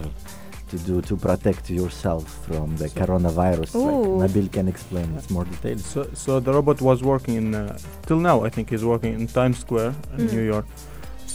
to 0.73 0.77
do 0.91 0.97
to 1.11 1.15
protect 1.29 1.65
yourself 1.81 2.25
from 2.47 2.67
the 2.83 2.89
coronavirus. 3.01 3.71
Like 3.89 4.31
Nabil 4.31 4.49
can 4.57 4.67
explain 4.75 5.09
it 5.19 5.27
more 5.37 5.45
details. 5.55 5.83
So, 5.95 6.01
so 6.25 6.31
the 6.47 6.53
robot 6.59 6.79
was 6.91 6.99
working 7.13 7.35
in 7.43 7.47
uh, 7.55 7.63
till 8.07 8.21
now. 8.31 8.37
I 8.47 8.51
think 8.55 8.65
he's 8.73 8.85
working 8.93 9.13
in 9.19 9.23
Times 9.41 9.59
Square 9.65 9.93
in 10.17 10.27
Mhm. 10.27 10.33
New 10.37 10.45
York. 10.55 10.67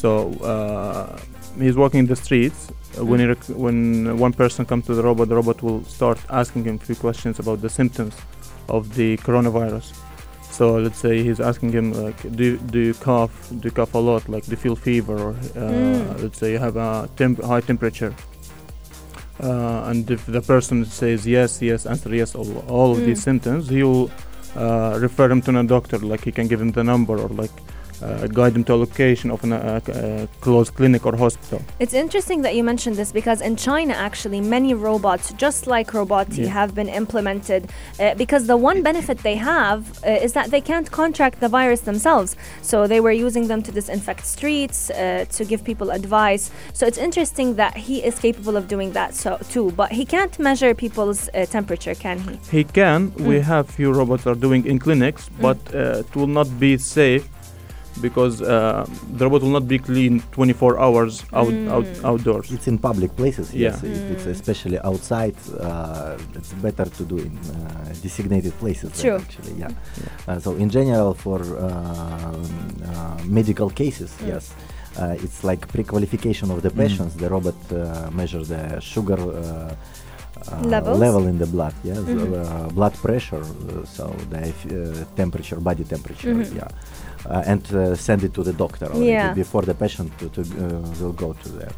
So 0.01 0.09
uh, 0.53 1.17
he's 1.65 1.77
walking 1.83 1.99
in 2.03 2.07
the 2.13 2.19
streets 2.25 2.59
uh, 2.69 3.05
when, 3.09 3.19
he 3.21 3.25
rec- 3.33 3.53
when 3.65 3.77
one 4.25 4.33
person 4.43 4.61
comes 4.71 4.83
to 4.89 4.93
the 4.97 5.03
robot, 5.09 5.25
the 5.31 5.35
robot 5.41 5.57
will 5.65 5.81
start 5.97 6.19
asking 6.41 6.63
him 6.69 6.75
a 6.81 6.85
few 6.87 6.95
questions 7.07 7.35
about 7.43 7.57
the 7.65 7.69
symptoms 7.79 8.15
of 8.75 8.81
the 8.99 9.09
coronavirus. 9.27 9.87
So 10.57 10.63
let's 10.85 10.97
say 11.05 11.13
he's 11.27 11.39
asking 11.51 11.71
him 11.79 11.87
like, 12.05 12.19
do 12.37 12.43
you, 12.49 12.57
do 12.73 12.79
you 12.87 12.93
cough? 13.07 13.33
Do 13.59 13.63
you 13.69 13.75
cough 13.79 13.93
a 13.93 14.03
lot? 14.09 14.23
Like, 14.33 14.43
do 14.45 14.51
you 14.55 14.61
feel 14.65 14.75
fever? 14.75 15.17
Or 15.27 15.31
uh, 15.31 15.71
Mm. 15.71 16.23
let's 16.23 16.37
say 16.41 16.49
you 16.55 16.59
have 16.67 16.77
a 16.89 17.07
temp- 17.19 17.43
high 17.51 17.61
temperature. 17.71 18.13
Uh, 19.39 19.83
and 19.89 20.09
if 20.09 20.25
the 20.25 20.41
person 20.41 20.83
says 20.85 21.27
yes, 21.27 21.61
yes, 21.61 21.85
answer 21.85 22.13
yes, 22.13 22.33
all, 22.35 22.57
all 22.67 22.91
of 22.91 22.99
these 23.05 23.19
Mm. 23.19 23.23
symptoms, 23.23 23.69
he 23.69 23.83
will 23.83 24.09
uh, 24.55 24.97
refer 24.99 25.29
him 25.29 25.41
to 25.43 25.57
a 25.59 25.63
doctor. 25.63 25.99
Like 25.99 26.23
he 26.23 26.31
can 26.31 26.47
give 26.47 26.59
him 26.59 26.71
the 26.71 26.83
number 26.83 27.17
or 27.19 27.29
like 27.29 27.51
uh, 28.01 28.27
guide 28.27 28.53
them 28.53 28.63
to 28.65 28.73
a 28.73 28.79
location 28.85 29.31
of 29.31 29.43
a 29.43 29.47
uh, 29.55 29.57
uh, 29.91 30.27
close 30.41 30.69
clinic 30.69 31.05
or 31.05 31.15
hospital. 31.15 31.61
It's 31.79 31.93
interesting 31.93 32.41
that 32.43 32.55
you 32.55 32.63
mentioned 32.63 32.95
this 32.95 33.11
because 33.11 33.41
in 33.41 33.55
China, 33.55 33.93
actually, 33.93 34.41
many 34.41 34.73
robots, 34.73 35.33
just 35.33 35.67
like 35.67 35.91
Robotee, 35.93 36.43
Yeah. 36.43 36.49
have 36.59 36.73
been 36.75 36.89
implemented. 36.89 37.61
Uh, 37.99 38.13
because 38.15 38.47
the 38.47 38.57
one 38.57 38.81
benefit 38.83 39.17
they 39.19 39.35
have 39.35 39.79
uh, 40.05 40.25
is 40.25 40.33
that 40.33 40.51
they 40.51 40.61
can't 40.61 40.89
contract 40.91 41.39
the 41.39 41.49
virus 41.49 41.81
themselves. 41.81 42.35
So 42.61 42.87
they 42.87 42.99
were 42.99 43.11
using 43.27 43.47
them 43.47 43.61
to 43.63 43.71
disinfect 43.71 44.25
streets, 44.25 44.89
uh, 44.89 45.25
to 45.37 45.45
give 45.45 45.63
people 45.63 45.89
advice. 45.91 46.51
So 46.73 46.85
it's 46.85 46.97
interesting 46.97 47.55
that 47.55 47.75
he 47.77 48.03
is 48.03 48.19
capable 48.19 48.55
of 48.57 48.67
doing 48.67 48.91
that 48.93 49.13
so 49.15 49.37
too. 49.49 49.71
But 49.71 49.91
he 49.91 50.05
can't 50.05 50.37
measure 50.39 50.73
people's 50.73 51.29
uh, 51.33 51.45
temperature, 51.45 51.95
can 51.95 52.17
he? 52.19 52.33
He 52.57 52.63
can. 52.63 53.11
We 53.17 53.37
Mm. 53.37 53.43
have 53.53 53.63
few 53.69 53.91
robots 53.91 54.25
are 54.27 54.35
doing 54.47 54.65
in 54.65 54.79
clinics, 54.79 55.29
but 55.41 55.57
uh, 55.73 56.03
it 56.03 56.15
will 56.15 56.27
not 56.39 56.47
be 56.59 56.77
safe 56.77 57.23
because 58.01 58.41
uh, 58.41 58.85
the 59.17 59.23
robot 59.25 59.41
will 59.41 59.49
not 59.59 59.67
be 59.67 59.79
clean 59.79 60.21
24 60.31 60.79
hours 60.79 61.23
out, 61.33 61.53
out 61.75 61.85
Mm. 61.85 62.05
outdoors. 62.05 62.51
It's 62.51 62.67
in 62.67 62.77
public 62.77 63.15
places, 63.15 63.53
yes. 63.53 63.81
Yeah. 63.83 64.11
It's 64.13 64.25
Mm. 64.25 64.31
especially 64.37 64.79
outside, 64.91 65.35
uh, 65.59 66.17
it's 66.37 66.53
better 66.67 66.85
to 66.97 67.03
do 67.03 67.17
in 67.17 67.33
uh, 67.37 67.93
designated 68.01 68.53
places. 68.59 68.91
then, 68.91 69.01
True. 69.03 69.19
Actually, 69.25 69.53
yeah. 69.63 69.71
Uh, 70.27 70.39
so 70.39 70.49
in 70.63 70.69
general, 70.69 71.13
for 71.13 71.39
um, 71.41 71.67
uh, 71.67 73.17
medical 73.39 73.69
cases, 73.81 74.11
Mm. 74.21 74.27
yes, 74.31 74.43
uh, 74.99 75.23
it's 75.25 75.43
like 75.43 75.61
pre-qualification 75.73 76.47
of 76.51 76.59
the 76.61 76.69
Mm. 76.71 76.77
patients. 76.83 77.13
The 77.23 77.29
robot 77.35 77.55
uh, 77.71 77.77
measures 78.11 78.47
the 78.49 78.79
sugar. 78.93 79.19
Uh, 79.19 79.73
uh, 80.51 80.95
level 81.07 81.23
in 81.31 81.37
the 81.43 81.47
blood, 81.55 81.73
yes, 81.83 81.97
Mhm. 81.97 82.19
uh, 82.33 82.69
blood 82.77 82.93
pressure, 83.05 83.41
uh, 83.43 83.85
so 83.97 84.03
the 84.29 84.39
uh, 84.47 85.03
temperature, 85.21 85.59
body 85.69 85.83
temperature, 85.83 86.33
Mhm. 86.35 86.55
yeah, 86.61 86.69
uh, 87.29 87.43
and 87.51 87.63
uh, 87.73 87.95
send 87.95 88.23
it 88.23 88.33
to 88.33 88.43
the 88.43 88.53
doctor 88.53 88.89
Yeah. 88.93 89.33
before 89.33 89.63
the 89.63 89.73
patient 89.73 90.09
to, 90.19 90.29
to 90.29 90.41
uh, 90.41 91.01
will 91.01 91.13
go 91.13 91.33
to 91.43 91.49
there. 91.49 91.71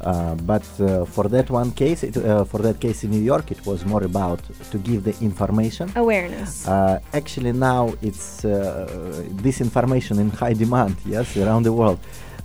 Uh, 0.00 0.34
but 0.52 0.62
uh, 0.80 1.04
for 1.06 1.24
that 1.28 1.48
one 1.50 1.70
case, 1.72 2.02
it, 2.04 2.16
uh, 2.18 2.44
for 2.44 2.58
that 2.60 2.78
case 2.80 3.02
in 3.04 3.10
New 3.10 3.22
York, 3.32 3.50
it 3.50 3.64
was 3.66 3.84
more 3.86 4.04
about 4.04 4.40
to 4.70 4.78
give 4.78 5.04
the 5.04 5.14
information. 5.24 5.90
Awareness. 5.96 6.68
Uh, 6.68 7.00
actually, 7.14 7.52
now 7.52 7.94
it's 8.02 8.44
uh, 8.44 9.24
this 9.42 9.60
information 9.60 10.18
in 10.18 10.28
high 10.30 10.52
demand, 10.52 10.96
yes, 11.06 11.36
around 11.36 11.62
the 11.64 11.72
world. 11.72 11.98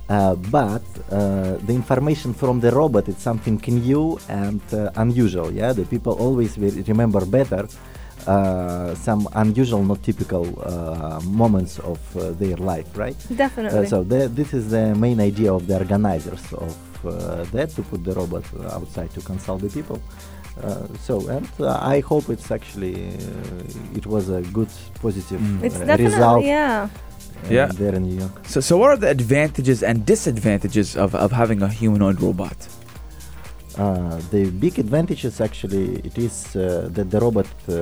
Uh, 0.08 0.34
but 0.50 0.82
uh, 1.10 1.56
the 1.66 1.74
information 1.74 2.34
from 2.34 2.60
the 2.60 2.70
robot 2.70 3.08
is 3.08 3.16
something 3.18 3.60
new 3.68 4.18
and 4.28 4.60
uh, 4.72 4.90
unusual. 4.96 5.50
Yeah, 5.52 5.72
the 5.72 5.84
people 5.84 6.14
always 6.14 6.56
will 6.58 6.74
remember 6.88 7.24
better 7.24 7.66
uh, 8.26 8.94
some 8.94 9.28
unusual, 9.34 9.82
not 9.84 10.02
typical 10.02 10.44
uh, 10.62 11.20
moments 11.24 11.78
of 11.80 11.98
uh, 12.16 12.30
their 12.32 12.56
life, 12.56 12.86
right? 12.96 13.16
Definitely. 13.36 13.80
Uh, 13.80 13.84
so 13.86 14.02
the, 14.04 14.28
this 14.28 14.52
is 14.54 14.70
the 14.70 14.94
main 14.94 15.20
idea 15.20 15.52
of 15.52 15.66
the 15.66 15.78
organizers 15.78 16.52
of 16.52 16.76
uh, 17.04 17.44
that 17.52 17.70
to 17.70 17.82
put 17.82 18.04
the 18.04 18.12
robot 18.14 18.44
outside 18.70 19.10
to 19.14 19.20
consult 19.20 19.60
the 19.62 19.68
people. 19.68 20.00
Uh, 20.62 20.86
so 21.00 21.26
and 21.28 21.48
uh, 21.60 21.78
I 21.80 22.00
hope 22.00 22.28
it's 22.28 22.50
actually 22.50 22.94
uh, 23.08 23.96
it 23.98 24.06
was 24.06 24.28
a 24.28 24.42
good 24.52 24.68
positive 25.00 25.40
Mm. 25.40 25.64
it's 25.64 25.80
uh, 25.80 25.96
result 25.98 26.44
yeah. 26.44 26.88
uh, 27.44 27.48
Yeah. 27.50 27.68
there 27.80 27.94
in 27.94 28.02
New 28.04 28.18
York. 28.20 28.34
So, 28.46 28.60
so 28.60 28.76
what 28.76 28.90
are 28.90 28.96
the 28.98 29.08
advantages 29.08 29.82
and 29.82 30.04
disadvantages 30.06 30.94
of, 30.96 31.14
of 31.14 31.32
having 31.32 31.62
a 31.62 31.68
humanoid 31.68 32.20
robot? 32.20 32.56
Uh, 33.78 34.20
the 34.30 34.50
big 34.64 34.78
advantage 34.78 35.24
is 35.24 35.40
actually 35.40 35.86
it 36.08 36.16
is 36.18 36.54
uh, 36.56 36.88
that 36.96 37.10
the 37.10 37.18
robot 37.26 37.46
uh, 37.68 37.74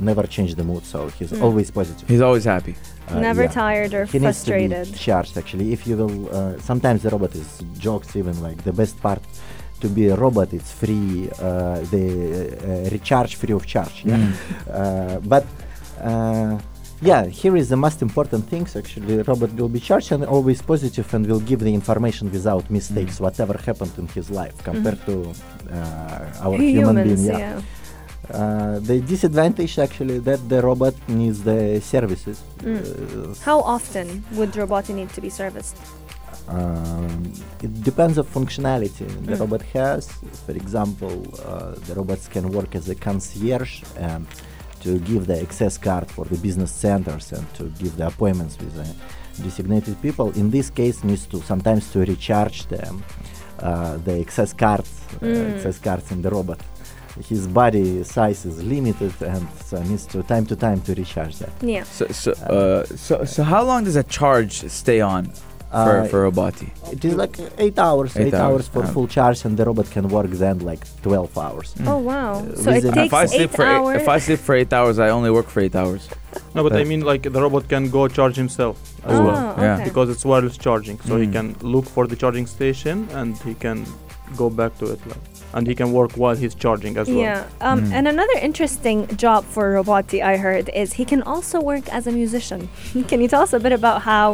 never 0.00 0.24
change 0.26 0.54
the 0.54 0.64
mood, 0.64 0.84
so 0.92 0.98
he's 1.18 1.30
Mm. 1.32 1.42
always 1.42 1.70
positive. 1.70 2.08
He's 2.08 2.22
always 2.28 2.44
happy. 2.44 2.74
Uh, 3.08 3.20
Never 3.20 3.42
yeah. 3.44 3.50
tired 3.62 3.92
or 3.98 4.04
he 4.06 4.18
needs 4.18 4.42
to 4.44 4.50
frustrated. 4.52 4.86
be 4.92 4.98
charged 4.98 5.34
actually 5.38 5.66
if 5.76 5.80
you 5.88 5.94
will 6.00 6.16
uh, 6.34 6.58
sometimes 6.70 7.02
the 7.04 7.10
robot 7.10 7.32
is 7.42 7.48
jokes 7.86 8.10
even 8.16 8.34
like 8.46 8.58
the 8.64 8.72
best 8.72 8.96
part 9.06 9.22
to 9.82 9.88
be 9.88 10.04
a 10.08 10.16
robot 10.16 10.48
it's 10.58 10.72
free 10.82 11.28
uh, 11.38 11.78
the 11.94 12.06
uh, 12.86 12.90
recharge 12.94 13.32
free 13.40 13.54
of 13.58 13.64
charge 13.74 13.96
yeah 14.04 14.16
Mm. 14.16 14.32
uh, 14.80 15.20
but 15.32 15.44
uh, 16.10 16.58
yeah 17.02 17.26
here 17.26 17.56
is 17.56 17.68
the 17.68 17.76
most 17.76 18.00
important 18.02 18.48
things 18.48 18.74
actually 18.76 19.16
the 19.16 19.24
robot 19.24 19.52
will 19.54 19.68
be 19.68 19.80
charged 19.80 20.12
and 20.12 20.24
always 20.24 20.62
positive 20.62 21.12
and 21.14 21.26
will 21.26 21.40
give 21.40 21.60
the 21.60 21.72
information 21.74 22.30
without 22.32 22.68
mistakes 22.70 23.20
whatever 23.20 23.54
happened 23.68 23.92
in 23.98 24.08
his 24.08 24.30
life 24.30 24.56
compared 24.64 24.98
to 25.04 25.14
uh, 25.72 26.44
our 26.46 26.56
human 26.58 26.96
being 27.04 27.24
yeah, 27.24 27.38
yeah. 27.38 27.60
Uh, 28.28 28.80
the 28.80 28.98
disadvantage 29.02 29.78
actually 29.78 30.18
that 30.18 30.40
the 30.48 30.60
robot 30.60 30.94
needs 31.08 31.42
the 31.44 31.80
services 31.80 32.42
Mm. 32.58 32.80
uh, 32.82 33.34
How 33.48 33.58
often 33.60 34.24
would 34.32 34.56
robot 34.56 34.88
need 34.88 35.10
to 35.16 35.20
be 35.20 35.30
serviced? 35.30 35.76
um, 36.48 37.32
it 37.62 37.72
depends 37.90 38.18
on 38.18 38.24
functionality 38.38 39.06
the 39.28 39.34
Mm. 39.36 39.40
robot 39.40 39.62
has. 39.76 40.02
For 40.46 40.52
example, 40.62 41.14
uh, 41.44 41.74
the 41.86 41.94
robots 42.00 42.26
can 42.34 42.44
work 42.58 42.74
as 42.80 42.88
a 42.88 42.96
concierge 43.06 43.74
and 44.08 44.26
to 44.86 44.98
give 45.10 45.22
the 45.26 45.38
access 45.46 45.74
card 45.86 46.06
for 46.14 46.24
the 46.32 46.38
business 46.46 46.72
centers 46.86 47.26
and 47.36 47.46
to 47.58 47.64
give 47.82 47.92
the 48.00 48.06
appointments 48.12 48.54
with 48.62 48.74
the 48.80 48.88
designated 49.42 49.94
people. 50.06 50.28
In 50.42 50.50
this 50.50 50.68
case, 50.70 50.96
needs 51.04 51.26
to 51.32 51.38
sometimes 51.42 51.84
to 51.92 51.98
recharge 52.12 52.58
them 52.68 52.94
uh, 53.58 53.96
the 54.06 54.14
access 54.24 54.52
cards, 54.62 54.90
uh, 55.22 55.24
Mm. 55.26 55.54
access 55.56 55.78
cards 55.86 56.06
in 56.14 56.20
the 56.22 56.30
robot. 56.30 56.60
His 57.32 57.46
body 57.60 58.04
size 58.04 58.40
is 58.50 58.56
limited, 58.74 59.14
and 59.22 59.46
so 59.68 59.82
needs 59.90 60.04
to 60.12 60.22
time 60.32 60.44
to 60.50 60.56
time 60.66 60.80
to 60.86 60.92
recharge 61.02 61.34
that. 61.42 61.52
Yeah. 61.74 61.84
So, 61.84 62.04
so, 62.22 62.30
uh, 62.32 62.84
so, 63.06 63.14
so 63.24 63.40
how 63.42 63.62
long 63.70 63.84
does 63.84 63.96
a 63.96 64.02
charge 64.18 64.54
stay 64.82 65.00
on 65.00 65.22
for, 65.84 65.94
Uh, 66.00 66.06
for 66.10 66.18
Robotee? 66.30 66.70
It 66.94 67.02
is 67.08 67.14
like 67.22 67.34
eight 67.64 67.78
hours, 67.78 68.10
Eight 68.16 68.28
eight, 68.28 68.34
hours, 68.34 68.52
hours, 68.52 68.66
for 68.74 68.82
um, 68.86 68.92
full 68.94 69.06
charge, 69.16 69.38
and 69.46 69.52
the 69.58 69.64
robot 69.70 69.88
can 69.96 70.04
work 70.16 70.30
then 70.44 70.56
like 70.70 70.82
12 71.02 71.36
hours. 71.44 71.68
Oh 71.92 71.98
wow! 72.10 72.32
Uh, 72.34 72.56
so 72.62 72.70
it 72.70 72.82
takes 72.82 72.96
if 73.10 73.14
I 73.22 73.26
sleep 73.26 73.50
eight 73.50 73.56
for 73.58 73.64
hours. 73.64 73.96
eight, 73.96 74.02
if 74.02 74.08
I 74.16 74.18
sleep 74.26 74.40
for 74.46 74.54
eight 74.60 74.72
hours, 74.78 74.96
I 75.06 75.08
only 75.18 75.30
work 75.38 75.48
for 75.54 75.60
eight 75.66 75.76
hours. 75.82 76.02
No, 76.54 76.62
but 76.66 76.72
Uh, 76.72 76.82
I 76.82 76.84
mean 76.90 77.02
like 77.10 77.22
the 77.36 77.40
robot 77.46 77.64
can 77.74 77.84
go 77.96 78.02
charge 78.18 78.36
himself 78.44 78.76
as 79.10 79.18
oh, 79.18 79.24
well 79.26 79.40
Yeah. 79.58 79.74
okay. 79.74 79.84
because 79.88 80.06
it's 80.14 80.24
wireless 80.30 80.56
charging, 80.66 80.96
so 81.08 81.12
he 81.22 81.26
Mm. 81.26 81.32
can 81.36 81.46
look 81.74 81.86
for 81.96 82.04
the 82.10 82.16
charging 82.22 82.46
station 82.56 82.96
and 83.18 83.30
he 83.48 83.54
can 83.64 83.78
go 84.42 84.46
back 84.60 84.72
to 84.80 84.84
it, 84.94 85.00
like, 85.10 85.24
and 85.54 85.62
he 85.70 85.74
can 85.80 85.88
work 85.98 86.10
while 86.22 86.34
he's 86.42 86.54
charging 86.64 86.92
as 87.00 87.06
well. 87.08 87.18
Yeah. 87.28 87.44
Um, 87.66 87.78
Mm. 87.80 87.92
And 87.96 88.04
another 88.14 88.36
interesting 88.48 88.98
job 89.24 89.40
for 89.54 89.64
Robotee 89.78 90.20
I 90.32 90.34
heard 90.46 90.66
is 90.82 90.88
he 91.00 91.04
can 91.12 91.22
also 91.32 91.56
work 91.72 91.84
as 91.98 92.02
a 92.10 92.12
musician. 92.20 92.60
can 93.10 93.18
you 93.22 93.28
tell 93.32 93.42
us 93.46 93.52
a 93.52 93.60
bit 93.66 93.72
about 93.80 93.98
how 94.10 94.26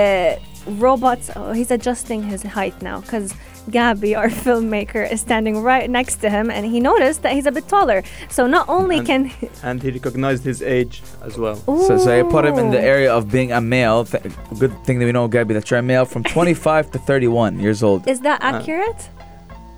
uh, 0.00 0.30
robots? 0.66 1.30
Oh, 1.36 1.52
he's 1.52 1.70
adjusting 1.70 2.22
his 2.22 2.42
height 2.42 2.80
now 2.82 3.00
because. 3.00 3.34
Gabby, 3.68 4.14
our 4.14 4.28
filmmaker, 4.46 5.10
is 5.10 5.20
standing 5.20 5.60
right 5.60 5.90
next 5.90 6.18
to 6.18 6.30
him, 6.30 6.52
and 6.52 6.64
he 6.64 6.78
noticed 6.78 7.22
that 7.22 7.32
he's 7.32 7.46
a 7.46 7.50
bit 7.50 7.66
taller. 7.66 8.04
So 8.30 8.46
not 8.46 8.68
only 8.68 8.98
And- 8.98 9.06
can 9.08 9.32
And 9.64 9.82
he 9.82 9.90
recognized 9.90 10.44
his 10.44 10.62
age 10.62 11.02
as 11.24 11.36
well. 11.36 11.56
So, 11.56 11.98
so 11.98 12.16
I 12.16 12.22
put 12.22 12.44
him 12.44 12.58
in 12.60 12.70
the 12.70 12.80
area 12.80 13.12
of 13.12 13.28
being 13.28 13.50
a 13.50 13.60
male. 13.60 14.04
Th- 14.04 14.22
good 14.60 14.72
thing 14.84 15.00
that 15.00 15.04
we 15.06 15.10
know, 15.10 15.26
Gabby, 15.26 15.54
that 15.54 15.68
you're 15.68 15.80
a 15.80 15.82
male 15.82 16.04
from 16.04 16.22
25 16.36 16.92
to 16.92 16.98
31 17.00 17.58
years 17.58 17.82
old. 17.82 18.06
Is 18.06 18.20
that 18.20 18.40
Uh, 18.40 18.54
accurate? 18.54 19.10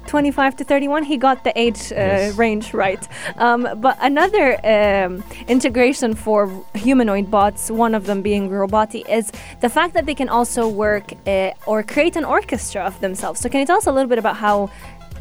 25 0.08 0.56
to 0.56 0.64
31 0.64 1.04
he 1.04 1.16
got 1.16 1.44
the 1.44 1.52
age 1.64 1.92
uh, 1.92 1.94
Yes. 1.96 2.36
range 2.38 2.72
right 2.74 3.06
um, 3.36 3.68
but 3.76 3.96
another 4.00 4.46
um, 4.64 5.22
integration 5.48 6.14
for 6.14 6.48
humanoid 6.74 7.30
bots 7.30 7.70
one 7.70 7.94
of 7.94 8.06
them 8.06 8.22
being 8.22 8.48
robotee 8.50 9.04
is 9.08 9.30
the 9.60 9.68
fact 9.68 9.92
that 9.94 10.04
they 10.06 10.14
can 10.14 10.28
also 10.28 10.66
work 10.68 11.06
uh, 11.26 11.50
or 11.66 11.82
create 11.82 12.16
an 12.16 12.24
orchestra 12.24 12.80
of 12.90 12.98
themselves 13.00 13.38
so 13.40 13.48
can 13.48 13.60
you 13.60 13.66
tell 13.66 13.76
us 13.78 13.86
a 13.86 13.92
little 13.92 14.08
bit 14.08 14.18
about 14.18 14.36
how 14.36 14.70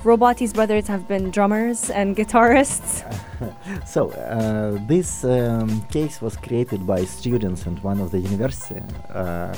robotee's 0.03 0.53
brothers 0.53 0.87
have 0.87 1.03
been 1.07 1.29
drummers 1.31 1.89
and 1.89 2.15
guitarists 2.15 3.03
So 3.85 4.09
uh, 4.11 4.79
this 4.87 5.23
um, 5.23 5.69
case 5.91 6.21
was 6.21 6.35
created 6.37 6.81
by 6.87 7.05
students 7.05 7.67
at 7.67 7.77
one 7.83 7.99
of 8.01 8.09
the 8.09 8.17
university. 8.19 8.81
Uh, 9.13 9.53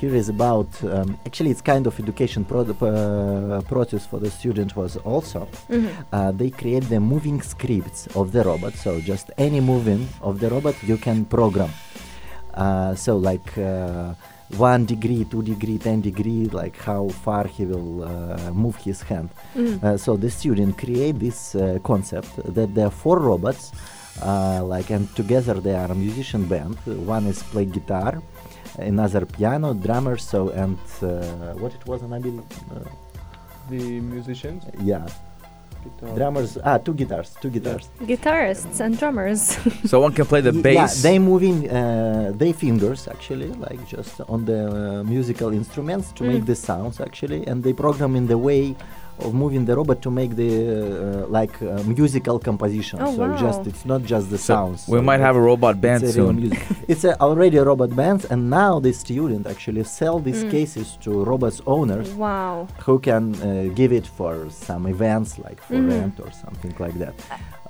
here 0.00 0.14
is 0.14 0.28
about 0.28 0.68
um, 0.84 1.18
actually 1.26 1.50
it's 1.50 1.60
kind 1.62 1.86
of 1.86 1.98
education 1.98 2.44
pro- 2.44 2.60
uh, 2.62 3.60
process 3.62 4.06
for 4.06 4.18
the 4.20 4.30
student 4.30 4.70
was 4.76 4.96
also 5.12 5.40
Mhm. 5.68 5.88
uh, 6.12 6.30
they 6.40 6.50
create 6.50 6.84
the 6.94 7.00
moving 7.00 7.40
scripts 7.42 8.06
of 8.20 8.32
the 8.32 8.42
robot 8.50 8.74
so 8.84 9.00
just 9.00 9.26
any 9.38 9.60
moving 9.60 10.02
of 10.28 10.38
the 10.40 10.48
robot 10.54 10.74
you 10.90 10.96
can 11.06 11.24
program 11.24 11.70
uh, 12.54 12.94
so 12.94 13.16
like 13.16 13.56
uh, 13.58 14.14
one 14.58 14.84
degree, 14.84 15.24
two 15.24 15.42
degree, 15.42 15.78
ten 15.78 16.00
degree, 16.00 16.44
like 16.52 16.76
how 16.90 17.08
far 17.08 17.44
he 17.46 17.64
will 17.64 18.04
uh, 18.04 18.52
move 18.52 18.76
his 18.76 19.02
hand. 19.02 19.30
Mm. 19.56 19.82
Uh, 19.82 19.96
so 19.96 20.16
the 20.16 20.30
student 20.30 20.76
create 20.78 21.18
this 21.18 21.54
uh, 21.56 21.78
concept 21.82 22.28
that 22.54 22.72
there 22.74 22.86
are 22.86 22.90
four 23.04 23.18
robots, 23.18 23.72
uh, 24.22 24.62
like 24.62 24.90
and 24.90 25.08
together 25.16 25.54
they 25.54 25.74
are 25.74 25.90
a 25.90 25.94
musician 25.94 26.44
band. 26.44 26.76
One 27.16 27.26
is 27.26 27.42
play 27.42 27.64
guitar, 27.64 28.22
another 28.78 29.24
piano, 29.26 29.74
drummer. 29.74 30.16
So 30.18 30.50
and 30.50 30.78
uh, 31.02 31.54
what 31.62 31.72
it 31.74 31.84
was, 31.86 32.00
Nabil? 32.02 32.38
Uh, 32.40 32.80
The 33.70 34.00
musicians. 34.14 34.62
yeah, 34.82 35.06
guitar. 35.84 36.14
drummers. 36.18 36.58
Ah, 36.68 36.76
two 36.86 36.92
guitars, 37.00 37.28
two 37.40 37.48
guitars. 37.56 37.84
Guitarists 38.10 38.78
and 38.84 38.92
drummers. 39.00 39.40
So 39.90 40.00
one 40.06 40.12
can 40.12 40.26
play 40.26 40.42
the 40.42 40.52
bass. 40.52 40.76
Yeah, 40.76 41.02
they 41.06 41.18
moving 41.18 41.56
uh, 41.70 42.32
they 42.40 42.52
fingers 42.52 43.08
actually, 43.14 43.50
like 43.66 43.80
just 43.96 44.20
on 44.28 44.44
the 44.44 44.60
uh, 44.68 45.02
musical 45.14 45.50
instruments 45.60 46.12
to 46.16 46.22
make 46.24 46.42
Mm. 46.42 46.46
the 46.52 46.56
sounds 46.68 47.00
actually, 47.00 47.40
and 47.50 47.62
they 47.64 47.72
program 47.72 48.12
in 48.20 48.26
the 48.26 48.36
way 48.48 48.74
of 49.20 49.32
moving 49.34 49.64
the 49.64 49.76
robot 49.76 50.02
to 50.02 50.10
make 50.10 50.34
the 50.36 50.52
uh, 51.24 51.26
like 51.28 51.54
uh, 51.62 51.82
musical 51.84 52.38
composition. 52.38 52.98
Oh, 53.00 53.14
so 53.14 53.22
wow. 53.28 53.36
just 53.36 53.66
it's 53.66 53.84
not 53.84 54.02
just 54.02 54.30
the 54.30 54.38
So 54.38 54.54
sounds. 54.54 54.88
we 54.88 54.98
so 54.98 55.02
might 55.02 55.20
have 55.20 55.36
a 55.36 55.40
robot 55.40 55.74
it's 55.76 55.82
band 55.82 56.02
a 56.04 56.12
soon. 56.12 56.36
music. 56.36 56.62
it's 56.88 57.04
a 57.04 57.20
already 57.20 57.56
a 57.58 57.64
robot 57.64 57.94
band, 57.94 58.26
and 58.30 58.50
now 58.50 58.80
the 58.80 58.92
student 58.92 59.46
actually 59.46 59.84
sell 59.84 60.18
these 60.18 60.42
Mm. 60.44 60.50
cases 60.50 60.98
to 61.04 61.10
robots 61.24 61.60
owners 61.66 62.10
wow. 62.14 62.66
who 62.86 62.98
can 62.98 63.34
uh, 63.36 63.72
give 63.74 63.92
it 63.92 64.06
for 64.06 64.32
some 64.50 64.86
events 64.86 65.38
like 65.38 65.60
for 65.62 65.74
Mhm. 65.74 65.88
rent 65.90 66.14
or 66.24 66.30
something 66.44 66.74
like 66.84 66.96
that. 67.04 67.14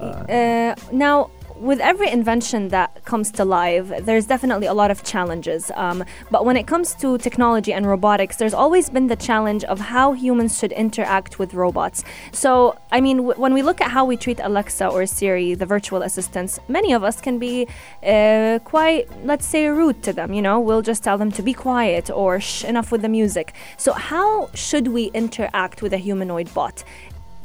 Uh, 0.00 0.04
Uh, 0.28 0.74
now, 0.92 1.30
with 1.56 1.80
every 1.80 2.10
invention 2.10 2.68
that 2.68 3.04
comes 3.04 3.30
to 3.32 3.44
life, 3.44 3.88
there's 4.04 4.26
definitely 4.26 4.66
a 4.66 4.74
lot 4.74 4.90
of 4.90 5.04
challenges. 5.04 5.70
Um, 5.74 6.04
but 6.30 6.44
when 6.44 6.56
it 6.56 6.66
comes 6.66 6.94
to 6.96 7.18
technology 7.18 7.72
and 7.72 7.86
robotics, 7.86 8.36
there's 8.36 8.54
always 8.54 8.90
been 8.90 9.06
the 9.06 9.16
challenge 9.16 9.64
of 9.64 9.78
how 9.78 10.12
humans 10.12 10.58
should 10.58 10.72
interact 10.72 11.38
with 11.38 11.54
robots. 11.54 12.04
So, 12.32 12.76
I 12.90 13.00
mean, 13.00 13.18
w- 13.18 13.40
when 13.40 13.54
we 13.54 13.62
look 13.62 13.80
at 13.80 13.90
how 13.90 14.04
we 14.04 14.16
treat 14.16 14.40
Alexa 14.40 14.88
or 14.88 15.06
Siri, 15.06 15.54
the 15.54 15.66
virtual 15.66 16.02
assistants, 16.02 16.58
many 16.68 16.92
of 16.92 17.04
us 17.04 17.20
can 17.20 17.38
be 17.38 17.68
uh, 18.04 18.58
quite, 18.64 19.08
let's 19.24 19.46
say, 19.46 19.68
rude 19.68 20.02
to 20.02 20.12
them. 20.12 20.32
You 20.32 20.42
know, 20.42 20.58
we'll 20.58 20.82
just 20.82 21.04
tell 21.04 21.18
them 21.18 21.30
to 21.32 21.42
be 21.42 21.54
quiet 21.54 22.10
or 22.10 22.40
shh, 22.40 22.64
enough 22.64 22.90
with 22.90 23.02
the 23.02 23.08
music. 23.08 23.54
So, 23.76 23.92
how 23.92 24.50
should 24.54 24.88
we 24.88 25.04
interact 25.14 25.82
with 25.82 25.92
a 25.92 25.98
humanoid 25.98 26.52
bot? 26.52 26.84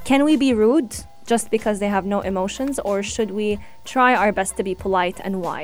Can 0.04 0.24
we 0.24 0.38
be 0.38 0.54
rude 0.54 0.96
just 1.30 1.46
because 1.52 1.78
they 1.80 1.88
have 1.98 2.06
no 2.16 2.20
emotions, 2.32 2.80
or 2.90 2.96
should 3.14 3.32
we 3.40 3.48
try 3.94 4.12
our 4.22 4.32
best 4.40 4.52
to 4.58 4.64
be 4.70 4.74
polite 4.86 5.18
and 5.26 5.34
why? 5.46 5.62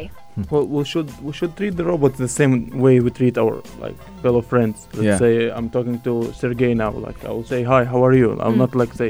Well, 0.51 0.65
we 0.77 0.83
should 0.91 1.09
we 1.25 1.31
should 1.39 1.53
treat 1.59 1.73
the 1.79 1.85
robots 1.91 2.17
the 2.25 2.33
same 2.41 2.53
way 2.85 2.93
we 3.05 3.09
treat 3.19 3.35
our 3.43 3.55
like 3.83 3.97
fellow 4.23 4.41
friends. 4.51 4.77
Let's 4.93 5.05
Yeah. 5.11 5.17
say 5.25 5.33
I'm 5.57 5.69
talking 5.77 5.97
to 6.07 6.13
Sergey 6.41 6.73
now. 6.83 6.91
Like 7.07 7.19
I 7.27 7.31
will 7.35 7.47
say 7.53 7.61
hi, 7.71 7.81
how 7.93 7.99
are 8.07 8.15
you? 8.21 8.29
I'll 8.43 8.53
Mm. 8.55 8.63
not 8.63 8.71
like 8.81 8.91
say 9.01 9.09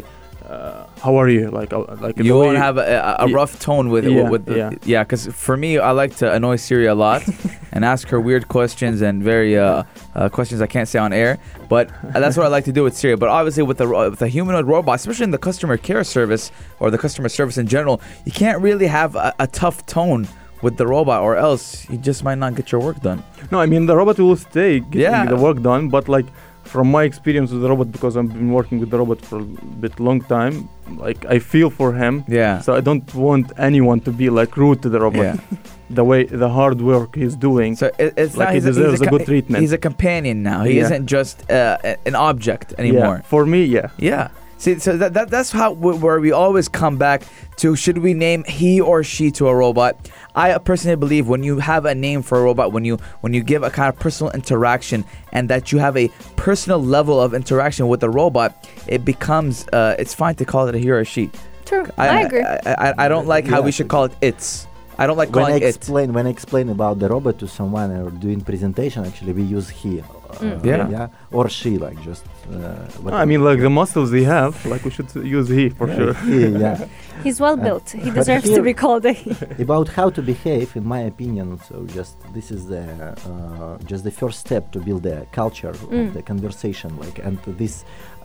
uh, 0.50 0.88
how 1.02 1.16
are 1.18 1.28
you? 1.30 1.50
Like 1.50 1.74
I'll, 1.74 1.86
like 2.02 2.18
You 2.18 2.34
way 2.38 2.46
won't 2.48 2.58
have 2.58 2.78
a, 2.78 2.82
a, 3.20 3.26
a 3.26 3.28
Ye- 3.28 3.34
rough 3.34 3.60
tone 3.60 3.90
with 3.90 4.06
Yeah, 4.06 4.30
with 4.30 4.46
the, 4.46 4.58
yeah. 4.58 4.70
yeah. 4.86 5.04
Because 5.04 5.28
for 5.28 5.56
me, 5.58 5.78
I 5.78 5.92
like 5.92 6.16
to 6.18 6.32
annoy 6.32 6.56
Siri 6.58 6.86
a 6.86 6.96
lot 6.96 7.24
and 7.74 7.84
ask 7.86 8.08
her 8.10 8.20
weird 8.20 8.48
questions 8.48 9.02
and 9.02 9.24
very 9.24 9.58
uh, 9.58 9.84
uh, 10.16 10.30
questions 10.30 10.62
I 10.62 10.68
can't 10.68 10.88
say 10.88 11.00
on 11.00 11.12
air. 11.14 11.38
But 11.70 11.90
that's 12.14 12.38
what 12.38 12.46
I 12.46 12.50
like 12.50 12.66
to 12.66 12.72
do 12.72 12.84
with 12.84 12.96
Siri. 12.96 13.16
But 13.16 13.30
obviously, 13.30 13.64
with 13.64 13.78
the 13.78 13.88
with 13.88 14.20
the 14.20 14.28
humanoid 14.28 14.66
robot, 14.66 14.96
especially 14.96 15.24
in 15.26 15.32
the 15.32 15.38
customer 15.50 15.78
care 15.78 16.04
service 16.04 16.52
or 16.80 16.92
the 16.92 16.98
customer 16.98 17.30
service 17.30 17.58
in 17.58 17.68
general, 17.68 18.00
you 18.26 18.32
can't 18.32 18.62
really 18.62 18.88
have 18.88 19.16
a, 19.16 19.34
a 19.40 19.48
tough 19.48 19.86
tone 19.86 20.28
with 20.62 20.78
the 20.78 20.88
robot, 20.88 21.22
or 21.22 21.36
else 21.36 21.88
you 21.90 21.98
just 21.98 22.24
might 22.24 22.38
not 22.40 22.56
get 22.56 22.72
your 22.72 22.82
work 22.82 23.00
done. 23.02 23.24
No, 23.52 23.60
I 23.60 23.66
mean 23.66 23.86
the 23.88 23.96
robot 23.96 24.18
will 24.20 24.36
stay 24.38 24.80
getting 24.80 25.02
Yeah. 25.02 25.26
the 25.26 25.36
work 25.36 25.62
done, 25.62 25.90
but 25.90 26.08
like 26.08 26.26
from 26.66 26.92
my 26.92 27.04
experience 27.04 27.52
with 27.52 27.62
the 27.62 27.70
robot, 27.70 27.92
because 27.92 28.18
I've 28.18 28.32
been 28.34 28.52
working 28.52 28.80
with 28.80 28.90
the 28.90 28.98
robot 28.98 29.22
for 29.22 29.40
a 29.40 29.44
bit 29.84 30.00
long 30.00 30.20
time, 30.22 30.68
like 30.98 31.26
I 31.26 31.40
feel 31.40 31.70
for 31.70 31.94
him. 31.94 32.24
Yeah. 32.28 32.60
So 32.62 32.74
I 32.76 32.82
don't 32.82 33.08
want 33.16 33.52
anyone 33.58 34.00
to 34.02 34.12
be 34.12 34.30
like 34.30 34.58
rude 34.58 34.82
to 34.84 34.90
the 34.90 35.00
robot. 35.00 35.24
Yeah. 35.24 35.38
The 35.92 36.04
way 36.04 36.24
the 36.24 36.50
hard 36.50 36.82
work 36.82 37.16
he's 37.16 37.36
doing. 37.36 37.76
So 37.76 37.86
it, 38.00 38.16
it's 38.18 38.36
Like 38.36 38.48
not, 38.48 38.54
he 38.54 38.56
he's 38.56 38.66
a- 38.66 38.68
deserves 38.74 39.02
a 39.02 39.06
good 39.06 39.26
treatment. 39.26 39.62
He's 39.62 39.72
a 39.72 39.78
companion 39.78 40.42
now. 40.42 40.64
He 40.64 40.78
Yeah. 40.78 40.86
isn't 40.86 41.06
just 41.06 41.36
uh, 41.52 41.78
an 42.10 42.16
object 42.16 42.74
anymore. 42.80 43.18
Yeah, 43.18 43.30
for 43.30 43.46
me, 43.46 43.66
yeah. 43.66 43.90
Yeah. 44.00 44.30
See, 44.58 44.80
so 44.80 44.96
that, 44.98 45.14
that 45.14 45.30
that's 45.30 45.52
how 45.52 45.74
where 45.74 46.20
we 46.20 46.32
always 46.32 46.68
come 46.68 46.98
back 46.98 47.24
to 47.58 47.76
should 47.76 47.98
we 47.98 48.14
name 48.14 48.44
he 48.46 48.80
or 48.80 49.04
she 49.04 49.30
to 49.32 49.48
a 49.48 49.56
robot? 49.56 50.10
I 50.34 50.58
personally 50.58 50.96
believe 50.96 51.28
when 51.28 51.44
you 51.44 51.60
have 51.60 51.86
a 51.86 51.94
name 51.94 52.22
for 52.22 52.40
a 52.40 52.44
robot, 52.44 52.72
when 52.72 52.86
you 52.86 52.98
when 53.22 53.34
you 53.34 53.44
give 53.44 53.64
a 53.64 53.70
kind 53.70 53.94
of 53.94 54.00
personal 54.00 54.32
interaction 54.32 55.04
and 55.34 55.50
that 55.50 55.72
you 55.72 55.80
have 55.80 55.98
a 55.98 56.08
personal 56.38 56.82
level 56.82 57.20
of 57.20 57.34
interaction 57.34 57.88
with 57.88 58.02
a 58.04 58.10
robot, 58.10 58.70
it 58.88 59.04
becomes 59.04 59.68
uh, 59.70 59.96
it's 60.00 60.14
fine 60.14 60.36
to 60.36 60.46
call 60.46 60.68
it 60.68 60.76
a 60.76 60.80
he 60.80 60.90
or 60.90 61.00
a 61.00 61.06
she. 61.06 61.30
True, 61.66 61.86
I, 61.98 62.22
agree. 62.22 62.44
I, 62.44 62.60
I, 62.66 62.94
I 63.06 63.08
don't 63.08 63.28
like 63.28 63.48
how 63.48 63.62
we 63.62 63.72
should 63.72 63.88
call 63.88 64.06
it 64.06 64.14
it's. 64.22 64.68
I 64.98 65.06
don't 65.08 65.18
like 65.18 65.32
when 65.36 65.46
I 65.46 65.48
calling 65.50 65.64
it. 65.64 65.76
explain 65.76 66.08
when 66.14 66.26
I 66.28 66.30
explain 66.38 66.68
about 66.70 66.96
the 67.00 67.08
robot 67.16 67.36
to 67.40 67.48
someone 67.48 67.90
or 67.92 68.10
doing 68.26 68.40
presentation, 68.42 69.00
actually 69.06 69.34
we 69.34 69.44
use 69.44 69.68
he, 69.70 69.94
uh, 70.02 70.04
Mm. 70.36 70.66
Yeah. 70.66 70.90
yeah, 70.96 71.08
or 71.38 71.46
she, 71.50 71.72
like 71.78 71.98
just. 72.10 72.26
Uh, 72.52 73.14
I 73.24 73.26
mean, 73.32 73.42
like 73.50 73.60
the 73.68 73.70
muscles 73.82 74.10
he 74.12 74.24
have, 74.38 74.54
like 74.66 74.84
we 74.88 74.92
should 74.92 75.10
use 75.40 75.48
he 75.58 75.70
for 75.70 75.88
Yeah, 75.88 75.98
sure. 75.98 76.14
he, 76.30 76.40
yeah. 76.66 76.78
He's 77.26 77.40
well 77.46 77.58
Uh, 77.60 77.64
built. 77.68 77.88
He 78.06 78.10
deserves 78.20 78.50
to 78.58 78.62
be 78.70 78.74
called 78.84 79.04
a 79.06 79.14
he. 79.14 79.32
about 79.68 79.88
how 79.98 80.08
to 80.18 80.22
behave, 80.34 80.68
in 80.80 80.86
my 80.96 81.02
opinion, 81.14 81.48
so 81.68 81.76
just 81.98 82.16
this 82.38 82.48
is 82.56 82.62
the 82.74 82.84
uh, 83.30 83.78
just 83.92 84.04
the 84.10 84.12
first 84.22 84.40
step 84.46 84.64
to 84.74 84.80
build 84.88 85.04
a 85.06 85.20
culture 85.42 85.74
Mm. 85.74 86.08
of 86.08 86.14
the 86.18 86.24
conversation, 86.32 86.90
like 87.06 87.18
and 87.28 87.38
this 87.62 87.76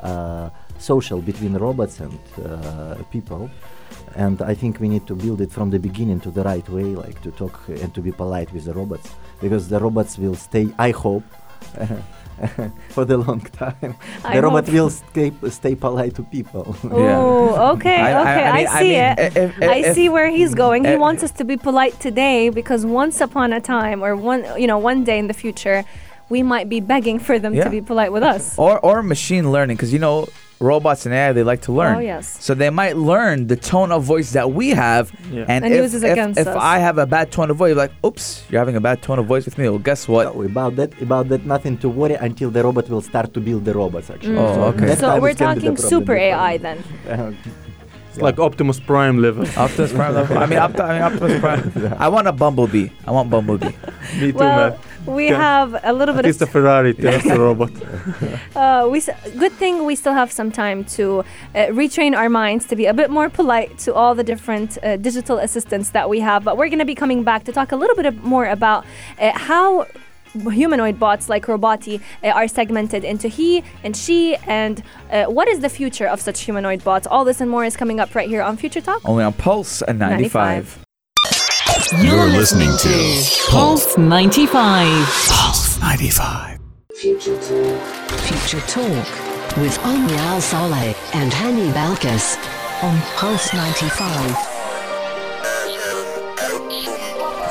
uh, 0.08 0.48
social 0.92 1.18
between 1.30 1.52
robots 1.66 1.96
and 2.06 2.18
uh, 2.44 2.94
people. 3.14 3.42
And 4.16 4.42
I 4.42 4.54
think 4.54 4.80
we 4.80 4.88
need 4.88 5.06
to 5.06 5.14
build 5.14 5.40
it 5.40 5.50
from 5.52 5.70
the 5.70 5.78
beginning 5.78 6.20
to 6.20 6.30
the 6.30 6.42
right 6.42 6.68
way, 6.68 6.84
like 7.04 7.20
to 7.22 7.30
talk 7.30 7.60
and 7.68 7.94
to 7.94 8.00
be 8.00 8.12
polite 8.12 8.52
with 8.52 8.64
the 8.64 8.74
robots, 8.74 9.08
because 9.40 9.68
the 9.68 9.78
robots 9.80 10.18
will 10.18 10.34
stay. 10.34 10.68
I 10.78 10.90
hope. 10.90 11.24
for 12.88 13.04
the 13.04 13.18
long 13.18 13.40
time, 13.40 13.94
I 14.24 14.36
the 14.36 14.42
robot 14.42 14.66
will 14.68 14.88
stay 14.88 15.30
stay 15.50 15.74
polite 15.74 16.14
to 16.14 16.22
people. 16.22 16.74
Oh, 16.84 17.72
okay, 17.74 18.00
I- 18.08 18.12
I- 18.12 18.20
okay. 18.22 18.44
I 18.44 18.50
I, 18.50 18.56
mean- 18.56 18.66
I 18.68 18.78
see 18.80 18.88
mean, 18.92 19.04
it. 19.04 19.18
if- 19.18 19.36
if- 19.62 19.62
I 19.62 19.76
if- 19.76 19.94
see 19.94 20.08
where 20.08 20.28
he's 20.30 20.50
mm-hmm. 20.50 20.56
going. 20.64 20.84
He 20.84 20.96
wants 20.96 21.22
us 21.22 21.32
to 21.32 21.44
be 21.44 21.56
polite 21.58 21.98
today 22.00 22.48
because 22.48 22.86
once 22.86 23.20
upon 23.20 23.52
a 23.52 23.60
time, 23.60 24.02
or 24.02 24.16
one, 24.16 24.44
you 24.58 24.66
know, 24.66 24.78
one 24.78 25.04
day 25.04 25.18
in 25.18 25.26
the 25.26 25.34
future, 25.34 25.84
we 26.30 26.42
might 26.42 26.68
be 26.68 26.80
begging 26.80 27.18
for 27.18 27.38
them 27.38 27.52
Yeah. 27.54 27.64
to 27.64 27.70
be 27.70 27.80
polite 27.82 28.10
with 28.12 28.22
us. 28.22 28.56
or 28.58 28.78
or 28.80 29.02
machine 29.02 29.52
learning 29.52 29.76
because 29.76 29.92
you 29.92 29.98
know 29.98 30.26
robots 30.60 31.06
and 31.06 31.14
AI 31.14 31.32
they 31.32 31.42
like 31.42 31.62
to 31.62 31.72
learn. 31.72 31.96
Oh, 31.96 31.98
yes. 32.00 32.36
So 32.44 32.54
they 32.54 32.70
might 32.70 32.96
learn 32.96 33.46
the 33.46 33.56
tone 33.56 33.90
of 33.90 34.04
voice 34.04 34.32
that 34.32 34.52
we 34.52 34.68
have, 34.70 35.10
Yeah. 35.32 35.46
and, 35.48 35.64
And 35.64 35.72
if, 35.74 35.80
uses 35.82 36.02
if, 36.02 36.12
against 36.12 36.38
if 36.38 36.46
us. 36.46 36.56
I 36.56 36.78
have 36.78 36.98
a 36.98 37.06
bad 37.06 37.32
tone 37.32 37.50
of 37.50 37.56
voice, 37.56 37.74
like, 37.74 37.92
oops, 38.04 38.44
you're 38.50 38.58
having 38.60 38.76
a 38.76 38.80
bad 38.80 39.02
tone 39.02 39.18
of 39.18 39.26
voice 39.26 39.46
with 39.46 39.56
me. 39.58 39.68
Well, 39.68 39.78
guess 39.78 40.06
what? 40.06 40.34
No, 40.34 40.42
about 40.42 40.76
that, 40.76 41.00
about 41.00 41.28
that, 41.30 41.44
nothing 41.46 41.78
to 41.78 41.88
worry 41.88 42.14
until 42.14 42.50
the 42.50 42.62
robot 42.62 42.88
will 42.90 43.00
start 43.00 43.32
to 43.34 43.40
build 43.40 43.64
the 43.64 43.72
robots. 43.74 44.10
Actually, 44.10 44.36
Oh, 44.36 44.54
So 44.54 44.62
okay. 44.64 44.86
that 44.86 44.98
So 44.98 45.18
we're 45.20 45.30
it 45.30 45.38
the 45.38 45.44
talking 45.44 45.76
super 45.76 46.14
AI 46.14 46.58
problem. 46.58 46.84
then. 47.06 47.36
It's 48.10 48.20
like 48.20 48.40
Optimus 48.40 48.80
Prime 48.80 49.22
level. 49.22 49.46
Optimus 49.56 49.92
Prime. 49.92 50.14
level. 50.14 50.36
I 50.36 50.44
mean, 50.46 50.58
Opti- 50.58 50.80
I 50.80 50.92
mean, 50.94 51.02
Optimus 51.02 51.40
Prime. 51.40 51.94
I 52.04 52.08
want 52.08 52.26
a 52.26 52.32
Bumblebee. 52.32 52.88
I 53.06 53.12
want 53.12 53.30
Bumblebee. 53.30 53.66
Me 54.20 54.32
too, 54.32 54.38
Well, 54.38 54.70
man. 54.70 54.78
We 55.06 55.26
Okay. 55.26 55.34
have 55.34 55.80
a 55.82 55.92
little 55.92 56.14
At 56.14 56.22
bit 56.22 56.28
least 56.28 56.42
a. 56.42 56.46
Ferrari 56.46 56.94
tells 57.04 57.22
the 57.22 57.38
robot. 57.38 57.70
Uh, 58.56 58.88
we 58.90 58.98
s- 58.98 59.08
good 59.38 59.52
thing 59.52 59.84
we 59.86 59.94
still 59.94 60.12
have 60.12 60.30
some 60.32 60.50
time 60.50 60.84
to 60.84 61.20
uh, 61.54 61.66
retrain 61.80 62.14
our 62.16 62.28
minds 62.28 62.66
to 62.66 62.76
be 62.76 62.86
a 62.86 62.92
bit 62.92 63.08
more 63.10 63.28
polite 63.30 63.78
to 63.78 63.94
all 63.94 64.14
the 64.14 64.24
different 64.24 64.76
uh, 64.82 64.96
digital 64.96 65.38
assistants 65.38 65.90
that 65.90 66.08
we 66.10 66.20
have. 66.20 66.44
But 66.44 66.56
we're 66.58 66.68
going 66.68 66.80
to 66.80 66.84
be 66.84 66.94
coming 66.96 67.22
back 67.24 67.44
to 67.44 67.52
talk 67.52 67.72
a 67.72 67.76
little 67.76 67.96
bit 67.96 68.22
more 68.24 68.46
about 68.46 68.84
uh, 69.20 69.30
how 69.48 69.86
humanoid 70.34 70.98
bots 70.98 71.28
like 71.28 71.46
Robotee 71.46 72.00
uh, 72.22 72.28
are 72.28 72.48
segmented 72.48 73.02
into 73.04 73.28
he 73.28 73.64
and 73.84 73.96
she, 73.96 74.36
and 74.46 74.82
uh, 75.10 75.24
what 75.26 75.48
is 75.48 75.60
the 75.60 75.68
future 75.68 76.06
of 76.06 76.20
such 76.20 76.40
humanoid 76.42 76.84
bots. 76.84 77.06
All 77.06 77.24
this 77.24 77.40
and 77.40 77.50
more 77.50 77.64
is 77.64 77.76
coming 77.76 77.98
up 78.00 78.14
right 78.14 78.28
here 78.28 78.42
on 78.42 78.56
Future 78.56 78.80
Talk. 78.80 79.00
Only 79.08 79.24
on 79.24 79.32
Pulse 79.32 79.80
and 79.82 79.98
95. 79.98 80.34
95. 80.34 80.84
You're 81.98 82.28
listening 82.28 82.70
to 82.78 83.50
Pulse 83.50 83.98
95. 83.98 84.86
Pulse 85.28 85.80
95. 85.80 86.60
Future 86.94 87.34
Talk. 87.34 87.80
Future 88.20 88.60
Talk 88.68 89.56
with 89.56 89.76
Omnia 89.84 90.16
Al 90.16 90.40
Saleh 90.40 90.96
and 91.16 91.32
Hani 91.32 91.72
Balkis 91.72 92.36
on 92.84 92.96
Pulse 93.16 93.52
95. 93.52 94.36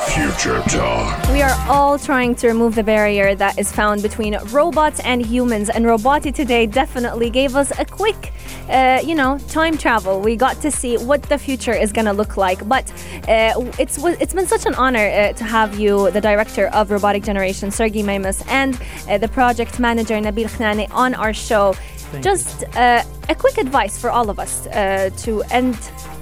Future 0.08 0.62
Talk. 0.70 1.28
We 1.28 1.42
are 1.42 1.54
all 1.68 1.98
trying 1.98 2.34
to 2.36 2.48
remove 2.48 2.74
the 2.76 2.82
barrier 2.82 3.34
that 3.34 3.58
is 3.58 3.70
found 3.70 4.02
between 4.02 4.38
robots 4.46 5.00
and 5.00 5.24
humans, 5.24 5.68
and 5.68 5.84
Robotee 5.84 6.34
today 6.34 6.64
definitely 6.64 7.28
gave 7.28 7.56
us 7.56 7.78
a 7.78 7.84
quick, 7.84 8.32
uh, 8.70 9.00
you 9.04 9.14
know, 9.14 9.38
time 9.48 9.76
travel. 9.76 10.20
We 10.20 10.36
got 10.36 10.60
to 10.62 10.70
see 10.70 10.96
what 10.96 11.22
the 11.24 11.38
future 11.38 11.72
is 11.72 11.92
going 11.92 12.06
to 12.06 12.12
look 12.12 12.36
like. 12.36 12.66
But 12.68 12.90
uh, 13.28 13.70
it's 13.78 13.98
it's 14.22 14.34
been 14.34 14.46
such 14.46 14.66
an 14.66 14.74
honor 14.74 15.06
uh, 15.06 15.32
to 15.34 15.44
have 15.44 15.78
you, 15.78 16.10
the 16.10 16.20
director 16.20 16.68
of 16.68 16.88
Robotik 16.88 17.24
Generation, 17.24 17.70
Sergey 17.70 18.02
Memus, 18.02 18.44
and 18.48 18.80
uh, 19.08 19.18
the 19.18 19.28
project 19.28 19.78
manager 19.78 20.14
Nabil 20.14 20.48
Khanane 20.48 20.90
on 20.92 21.14
our 21.14 21.32
show. 21.32 21.74
Just 22.20 22.64
uh, 22.74 23.04
a 23.28 23.34
quick 23.36 23.56
advice 23.56 23.96
for 23.96 24.10
all 24.10 24.30
of 24.30 24.40
us 24.40 24.66
uh, 24.66 25.10
to 25.18 25.42
end 25.52 25.74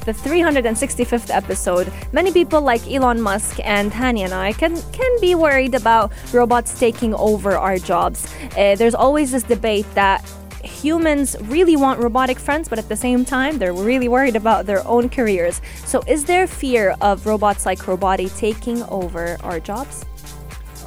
the 0.05 0.13
365th 0.13 1.35
episode. 1.35 1.91
Many 2.13 2.31
people 2.31 2.61
like 2.61 2.87
Elon 2.87 3.21
Musk 3.21 3.59
and 3.65 3.91
Hani 3.91 4.21
and 4.21 4.35
I 4.35 4.53
can 4.53 4.77
can 4.93 5.21
be 5.21 5.35
worried 5.35 5.75
about 5.75 6.13
robots 6.33 6.79
taking 6.79 7.15
over 7.15 7.57
our 7.57 7.79
jobs. 7.79 8.27
Uh, 8.57 8.75
there's 8.77 8.95
always 8.95 9.33
this 9.33 9.45
debate 9.45 9.87
that 9.95 10.23
humans 10.64 11.37
really 11.42 11.77
want 11.77 12.01
robotic 12.01 12.38
friends, 12.38 12.68
but 12.68 12.79
at 12.79 12.88
the 12.88 12.97
same 12.97 13.25
time, 13.25 13.59
they're 13.59 13.73
really 13.73 14.09
worried 14.09 14.37
about 14.37 14.66
their 14.66 14.87
own 14.87 15.09
careers. 15.09 15.61
So, 15.85 16.03
is 16.07 16.25
there 16.25 16.47
fear 16.47 16.94
of 17.01 17.27
robots 17.27 17.66
like 17.66 17.79
Robotee 17.87 18.31
taking 18.37 18.83
over 18.85 19.37
our 19.42 19.61
jobs? 19.61 20.05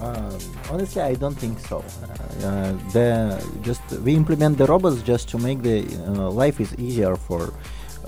Um, 0.02 0.40
honestly, 0.72 1.02
I 1.02 1.14
don't 1.14 1.38
think 1.38 1.60
so. 1.60 1.78
Uh, 1.78 2.48
uh, 2.48 2.72
the 2.92 3.08
just 3.62 3.84
we 4.04 4.16
implement 4.16 4.58
the 4.58 4.66
robots 4.66 5.02
just 5.04 5.30
to 5.30 5.38
make 5.38 5.62
the 5.62 5.86
uh, 6.08 6.30
life 6.32 6.60
is 6.60 6.74
easier 6.80 7.16
for 7.16 7.54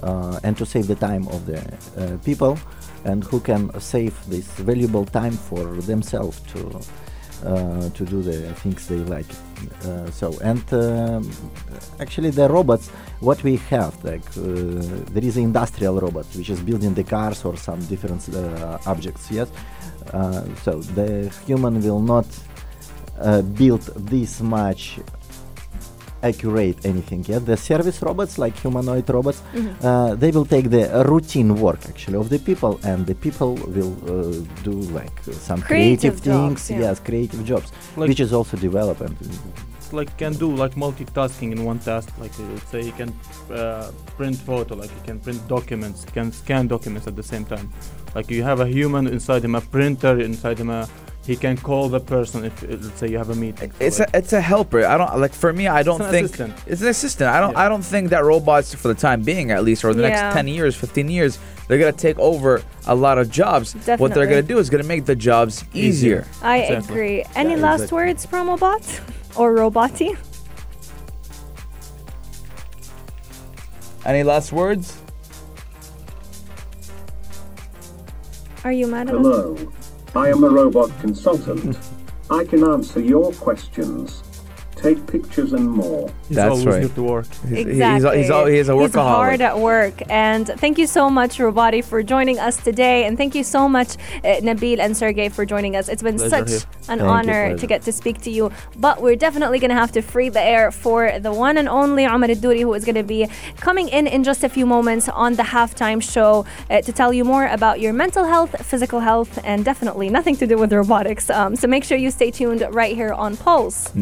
uh, 0.01 0.39
and 0.43 0.57
to 0.57 0.65
save 0.65 0.87
the 0.87 0.95
time 0.95 1.27
of 1.27 1.45
the 1.45 1.61
uh, 1.61 2.17
people, 2.25 2.57
and 3.05 3.23
who 3.23 3.39
can 3.39 3.69
save 3.79 4.15
this 4.27 4.47
valuable 4.57 5.05
time 5.05 5.33
for 5.33 5.65
themselves 5.81 6.39
to 6.53 6.81
to 7.43 8.05
do 8.05 8.21
the 8.21 8.53
things 8.55 8.87
they 8.87 8.97
like. 8.97 9.25
Uh, 9.85 10.09
so 10.11 10.37
and 10.41 10.63
um, 10.73 11.29
actually 11.99 12.29
the 12.29 12.47
robots, 12.49 12.89
what 13.19 13.41
we 13.43 13.57
have 13.69 13.93
like 14.03 14.25
uh, 14.37 14.43
there 15.13 15.23
is 15.23 15.37
an 15.37 15.43
industrial 15.43 15.99
robot 15.99 16.25
which 16.35 16.49
is 16.49 16.59
building 16.61 16.93
the 16.93 17.03
cars 17.03 17.45
or 17.45 17.55
some 17.57 17.79
different 17.85 18.27
uh, 18.35 18.77
objects. 18.85 19.29
Yes, 19.31 19.49
uh, 20.13 20.43
so 20.63 20.81
the 20.81 21.33
human 21.45 21.81
will 21.81 22.01
not 22.01 22.27
uh, 23.19 23.41
build 23.41 23.81
this 23.95 24.41
much 24.41 24.99
accurate 26.23 26.77
anything 26.91 27.21
yet. 27.27 27.41
The 27.45 27.57
service 27.57 27.97
robots, 28.07 28.33
like 28.43 28.55
humanoid 28.63 29.07
robots, 29.17 29.39
Mhm. 29.53 29.73
uh, 29.83 30.15
they 30.21 30.31
will 30.35 30.45
take 30.55 30.67
the 30.77 30.83
routine 31.11 31.49
work 31.65 31.81
actually 31.91 32.17
of 32.23 32.27
the 32.33 32.39
people, 32.49 32.73
and 32.89 32.99
the 33.11 33.15
people 33.25 33.51
will 33.77 33.93
uh, 34.07 34.13
do 34.69 34.75
like 34.99 35.17
uh, 35.27 35.31
some 35.49 35.59
Creative 35.61 36.15
creative, 36.15 36.15
things. 36.19 36.59
jobs, 36.61 36.69
yeah. 36.71 36.79
Yes, 36.85 36.99
creative 37.09 37.41
jobs, 37.51 37.69
Like- 37.97 38.09
which 38.09 38.21
is 38.25 38.31
also 38.37 38.53
development. 38.69 39.15
It's 39.77 39.91
like 39.99 40.11
can 40.23 40.33
do 40.45 40.49
like 40.63 40.73
multitasking 40.85 41.49
in 41.55 41.59
one 41.71 41.79
task 41.89 42.09
like 42.23 42.35
uh, 42.39 42.43
let's 42.53 42.69
say 42.73 42.81
you 42.89 42.95
can 43.01 43.11
uh, 43.51 43.91
print 44.17 44.37
photo 44.49 44.71
like 44.81 44.91
you 44.97 45.03
can 45.09 45.17
print 45.25 45.39
documents 45.57 45.97
you 46.07 46.11
can 46.19 46.27
scan 46.31 46.63
documents 46.75 47.05
at 47.11 47.15
the 47.21 47.27
same 47.33 47.45
time 47.53 47.67
like 48.15 48.27
you 48.35 48.41
have 48.49 48.59
a 48.67 48.69
human 48.77 49.03
inside 49.15 49.41
him 49.47 49.53
a 49.55 49.61
printer 49.75 50.13
inside 50.29 50.57
him 50.63 50.69
a 50.79 50.81
he 51.25 51.35
can 51.37 51.55
call 51.57 51.87
the 51.89 51.99
person 52.01 52.43
if 52.45 52.63
uh, 52.63 52.67
let's 52.69 52.99
say 52.99 53.07
you 53.09 53.17
have 53.17 53.29
a 53.29 53.35
meeting 53.35 53.71
So, 53.71 53.77
It's 53.79 53.99
a, 53.99 54.03
like, 54.03 54.09
it's 54.13 54.33
a 54.33 54.41
helper. 54.41 54.85
I 54.85 54.97
don't 54.97 55.17
like 55.19 55.33
for 55.33 55.53
me. 55.53 55.67
I 55.67 55.81
don't 55.83 56.01
an 56.01 56.11
think 56.11 56.25
assistant. 56.25 56.53
it's 56.67 56.81
an 56.81 56.87
assistant. 56.89 57.29
I 57.29 57.39
don't 57.39 57.55
I 57.55 57.69
don't 57.69 57.81
think 57.93 58.09
that 58.09 58.23
robots 58.25 58.73
for 58.75 58.89
the 58.89 58.95
time 58.95 59.21
being, 59.21 59.51
at 59.51 59.63
least, 59.63 59.85
or 59.85 59.93
the 59.93 60.01
Yeah. 60.01 60.09
next 60.09 60.33
ten 60.35 60.47
years, 60.47 60.75
fifteen 60.75 61.09
years, 61.09 61.39
they're 61.67 61.77
gonna 61.79 61.91
take 61.93 62.19
over 62.19 62.61
a 62.87 62.95
lot 62.95 63.17
of 63.17 63.31
jobs. 63.31 63.73
What 63.97 64.13
they're 64.13 64.27
gonna 64.27 64.41
do 64.41 64.57
is 64.59 64.69
gonna 64.69 64.83
make 64.83 65.05
the 65.05 65.15
jobs 65.15 65.63
easier. 65.73 66.25
I 66.41 66.57
Exactly. 66.59 66.93
agree. 66.95 67.25
Any 67.35 67.51
Yeah, 67.55 67.61
last 67.67 67.81
exactly. 67.83 67.95
words, 67.95 68.25
Promobot 68.25 68.99
or 69.37 69.53
Robotee? 69.55 70.17
Any 74.05 74.23
last 74.23 74.51
words? 74.51 74.97
Are 78.65 78.71
you 78.73 78.87
mad 78.87 79.09
at 79.09 79.15
us? 79.15 79.59
I 80.15 80.29
am 80.29 80.43
a 80.43 80.49
robot 80.49 80.91
consultant. 80.99 81.75
I 82.29 82.45
can 82.45 82.63
answer 82.63 82.99
your 82.99 83.33
questions, 83.33 84.21
take 84.83 85.07
pictures 85.07 85.53
and 85.53 85.67
more. 85.69 86.11
He's 86.27 86.35
That's 86.37 86.51
always 86.51 86.65
right. 86.65 86.79
here 86.83 86.89
to 86.89 87.03
work. 87.03 87.25
He's, 87.47 87.49
he's, 87.49 87.67
Exactly. 87.67 88.17
he's, 88.17 88.29
al- 88.29 88.45
he's 88.45 88.69
a 88.69 88.77
He's 88.77 88.93
hard 88.93 89.41
at 89.41 89.57
work. 89.57 89.93
And 90.09 90.45
thank 90.63 90.77
you 90.77 90.87
so 90.87 91.09
much, 91.09 91.37
Robotee, 91.39 91.81
for 91.83 92.03
joining 92.03 92.37
us 92.39 92.57
today. 92.57 93.05
And 93.05 93.17
thank 93.17 93.33
you 93.33 93.43
so 93.43 93.69
much, 93.69 93.95
uh, 94.23 94.41
Nabil 94.47 94.79
and 94.79 94.95
Sergey, 94.95 95.29
for 95.29 95.45
joining 95.45 95.75
us. 95.75 95.87
It's 95.87 96.03
been 96.03 96.17
Pleasure 96.17 96.29
such 96.29 96.49
here. 96.49 96.59
an 96.89 96.99
Thank 96.99 97.01
honor 97.15 97.41
pleasure. 97.47 97.57
to 97.57 97.67
get 97.67 97.81
to 97.83 97.91
speak 97.91 98.21
to 98.21 98.29
you. 98.31 98.51
But 98.77 99.01
we're 99.01 99.15
definitely 99.15 99.59
going 99.59 99.69
to 99.75 99.75
have 99.83 99.91
to 99.93 100.01
free 100.01 100.29
the 100.29 100.41
air 100.55 100.71
for 100.71 101.17
the 101.19 101.31
one 101.31 101.55
and 101.57 101.69
only 101.69 102.05
Omar 102.05 102.35
Duri, 102.35 102.61
who 102.61 102.73
is 102.73 102.83
going 102.83 102.95
to 102.95 103.03
be 103.03 103.27
coming 103.57 103.87
in 103.87 104.05
in 104.07 104.23
just 104.23 104.43
a 104.43 104.49
few 104.49 104.65
moments 104.65 105.07
on 105.09 105.35
the 105.35 105.43
halftime 105.43 106.01
show 106.01 106.45
uh, 106.69 106.81
to 106.81 106.91
tell 106.91 107.13
you 107.13 107.23
more 107.23 107.47
about 107.47 107.79
your 107.79 107.93
mental 107.93 108.25
health, 108.25 108.53
physical 108.65 108.99
health, 108.99 109.39
and 109.43 109.63
definitely 109.63 110.09
nothing 110.09 110.35
to 110.37 110.45
do 110.47 110.57
with 110.57 110.73
robotics. 110.73 111.29
Um, 111.29 111.55
so 111.55 111.67
make 111.67 111.83
sure 111.83 111.97
you 111.97 112.11
stay 112.11 112.31
tuned 112.31 112.61
right 112.71 112.95
here 112.95 113.13
on 113.13 113.37
Pulse. 113.37 113.93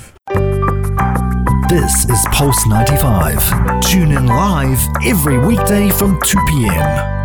95. 0.00 1.68
This 1.68 2.04
is 2.08 2.26
Pulse 2.32 2.66
95. 2.66 3.80
Tune 3.82 4.12
in 4.12 4.26
live 4.26 4.80
every 5.04 5.38
weekday 5.38 5.90
from 5.90 6.20
2 6.22 6.38
p.m. 6.48 7.19